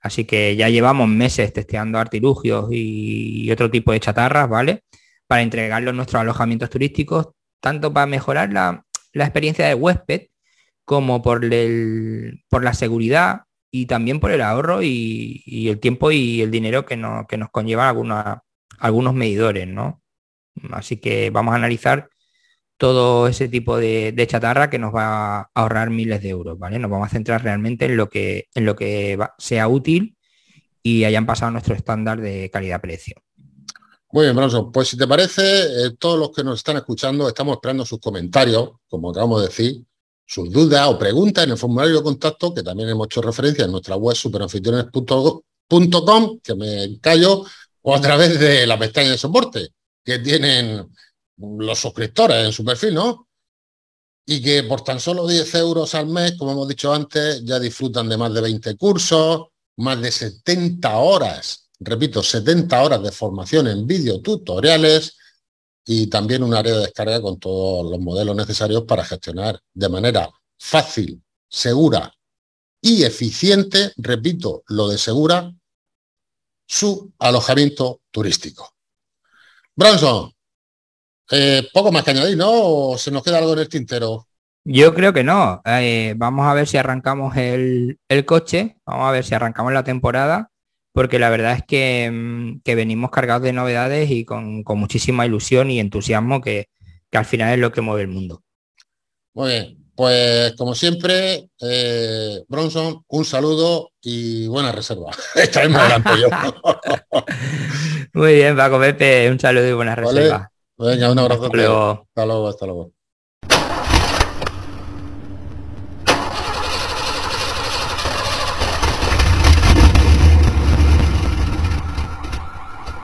Así 0.00 0.24
que 0.24 0.56
ya 0.56 0.68
llevamos 0.68 1.08
meses 1.08 1.52
testeando 1.52 1.98
artilugios 1.98 2.68
y, 2.70 3.50
otro 3.50 3.70
tipo 3.70 3.92
de 3.92 4.00
chatarras, 4.00 4.48
¿vale? 4.48 4.84
Para 5.26 5.42
entregarlos 5.42 5.90
en 5.90 5.96
nuestros 5.96 6.20
alojamientos 6.20 6.70
turísticos, 6.70 7.28
tanto 7.60 7.92
para 7.92 8.06
mejorar 8.06 8.52
la, 8.52 8.84
la 9.12 9.24
experiencia 9.24 9.66
del 9.66 9.76
huésped, 9.76 10.28
como 10.88 11.20
por, 11.20 11.44
el, 11.44 12.42
por 12.48 12.64
la 12.64 12.72
seguridad 12.72 13.42
y 13.70 13.84
también 13.84 14.20
por 14.20 14.30
el 14.30 14.40
ahorro 14.40 14.82
y, 14.82 15.68
el 15.68 15.78
tiempo 15.80 16.10
y 16.10 16.40
el 16.40 16.50
dinero 16.50 16.86
que, 16.86 16.96
nos 16.96 17.26
conllevan 17.52 17.94
algunos 18.78 19.14
medidores, 19.14 19.68
¿no? 19.68 20.02
Así 20.70 20.96
que 20.96 21.28
vamos 21.28 21.52
a 21.52 21.56
analizar 21.56 22.08
todo 22.78 23.28
ese 23.28 23.48
tipo 23.48 23.76
de, 23.76 24.26
chatarra 24.26 24.70
que 24.70 24.78
nos 24.78 24.94
va 24.94 25.40
a 25.40 25.50
ahorrar 25.54 25.90
miles 25.90 26.22
de 26.22 26.30
euros, 26.30 26.58
¿vale? 26.58 26.78
Nos 26.78 26.90
vamos 26.90 27.08
a 27.08 27.10
centrar 27.10 27.42
realmente 27.42 27.84
en 27.84 27.98
lo 27.98 28.08
que, 28.08 28.46
en 28.54 28.64
lo 28.64 28.74
que 28.74 29.18
sea 29.36 29.68
útil 29.68 30.16
y 30.82 31.04
hayan 31.04 31.26
pasado 31.26 31.50
nuestro 31.50 31.74
estándar 31.74 32.18
de 32.18 32.48
calidad-precio. 32.50 33.16
Muy 34.10 34.24
bien, 34.24 34.34
Bronson. 34.34 34.72
Pues 34.72 34.88
si 34.88 34.96
te 34.96 35.06
parece, 35.06 35.42
eh, 35.42 35.90
todos 35.98 36.18
los 36.18 36.32
que 36.32 36.42
nos 36.42 36.60
están 36.60 36.78
escuchando 36.78 37.28
estamos 37.28 37.56
esperando 37.56 37.84
sus 37.84 38.00
comentarios, 38.00 38.70
como 38.88 39.10
acabamos 39.10 39.42
de 39.42 39.48
decir, 39.48 39.84
sus 40.28 40.52
dudas 40.52 40.86
o 40.88 40.98
preguntas 40.98 41.44
en 41.44 41.52
el 41.52 41.58
formulario 41.58 41.96
de 41.96 42.02
contacto, 42.02 42.52
que 42.52 42.62
también 42.62 42.90
hemos 42.90 43.06
hecho 43.06 43.22
referencia 43.22 43.64
en 43.64 43.72
nuestra 43.72 43.96
web 43.96 44.14
superanfitriones.com, 44.14 46.40
que 46.42 46.54
me 46.54 47.00
callo, 47.00 47.46
o 47.80 47.94
a 47.94 48.00
través 48.00 48.38
de 48.38 48.66
la 48.66 48.78
pestaña 48.78 49.12
de 49.12 49.18
soporte 49.18 49.70
que 50.04 50.18
tienen 50.18 50.86
los 51.38 51.78
suscriptores 51.78 52.44
en 52.44 52.52
su 52.52 52.62
perfil, 52.64 52.94
¿no? 52.94 53.28
Y 54.26 54.42
que 54.42 54.64
por 54.64 54.82
tan 54.82 55.00
solo 55.00 55.26
10 55.26 55.54
euros 55.54 55.94
al 55.94 56.08
mes, 56.08 56.34
como 56.36 56.52
hemos 56.52 56.68
dicho 56.68 56.92
antes, 56.92 57.42
ya 57.44 57.58
disfrutan 57.58 58.08
de 58.08 58.18
más 58.18 58.34
de 58.34 58.42
20 58.42 58.76
cursos, 58.76 59.46
más 59.76 60.00
de 60.00 60.10
70 60.10 60.98
horas, 60.98 61.68
repito, 61.80 62.22
70 62.22 62.82
horas 62.82 63.02
de 63.02 63.12
formación 63.12 63.68
en 63.68 63.86
videotutoriales, 63.86 65.16
y 65.90 66.08
también 66.08 66.42
un 66.42 66.52
área 66.52 66.74
de 66.74 66.80
descarga 66.80 67.22
con 67.22 67.38
todos 67.38 67.90
los 67.90 67.98
modelos 67.98 68.36
necesarios 68.36 68.82
para 68.82 69.06
gestionar 69.06 69.58
de 69.72 69.88
manera 69.88 70.28
fácil, 70.58 71.22
segura 71.48 72.12
y 72.82 73.04
eficiente, 73.04 73.92
repito, 73.96 74.64
lo 74.68 74.88
de 74.88 74.98
segura, 74.98 75.50
su 76.66 77.10
alojamiento 77.18 78.02
turístico. 78.10 78.70
Bronson, 79.74 80.30
eh, 81.30 81.66
poco 81.72 81.90
más 81.90 82.04
que 82.04 82.10
añadir, 82.10 82.36
¿no? 82.36 82.50
¿O 82.50 82.98
se 82.98 83.10
nos 83.10 83.22
queda 83.22 83.38
algo 83.38 83.54
en 83.54 83.60
el 83.60 83.68
tintero? 83.70 84.28
Yo 84.64 84.92
creo 84.92 85.14
que 85.14 85.24
no. 85.24 85.62
Eh, 85.64 86.12
vamos 86.18 86.46
a 86.46 86.52
ver 86.52 86.68
si 86.68 86.76
arrancamos 86.76 87.34
el, 87.38 87.98
coche, 88.26 88.76
vamos 88.84 89.08
a 89.08 89.12
ver 89.12 89.24
si 89.24 89.34
arrancamos 89.34 89.72
la 89.72 89.84
temporada 89.84 90.50
porque 90.98 91.20
la 91.20 91.30
verdad 91.30 91.52
es 91.52 92.10
mm, 92.10 92.58
que, 92.64 92.74
venimos 92.74 93.12
cargados 93.12 93.44
de 93.44 93.52
novedades 93.52 94.10
y 94.10 94.24
con, 94.24 94.64
muchísima 94.66 95.24
ilusión 95.24 95.70
y 95.70 95.78
entusiasmo 95.78 96.40
que, 96.40 96.70
al 97.12 97.24
final 97.24 97.52
es 97.52 97.60
lo 97.60 97.70
que 97.70 97.82
mueve 97.82 98.02
el 98.02 98.08
mundo. 98.08 98.42
Muy 99.32 99.48
bien, 99.48 99.78
pues 99.94 100.56
como 100.56 100.74
siempre, 100.74 101.50
eh, 101.60 102.42
Bronson, 102.48 103.04
un 103.06 103.24
saludo 103.24 103.92
y 104.02 104.48
buena 104.48 104.72
reserva. 104.72 105.12
Esta 105.36 105.60
vez 105.60 105.70
me 105.70 105.76
adelanto 105.76 106.10
yo. 106.16 106.28
Muy 108.14 108.34
bien, 108.34 108.56
Paco 108.56 108.80
Pepe, 108.80 109.30
un 109.30 109.38
saludo 109.38 109.68
y 109.68 109.72
buena 109.74 109.94
reserva. 109.94 110.50
Venga, 110.78 111.12
un 111.12 111.18
abrazo. 111.20 111.44
Hasta 111.44 112.26
luego, 112.26 112.48
hasta 112.48 112.66
luego. 112.66 112.92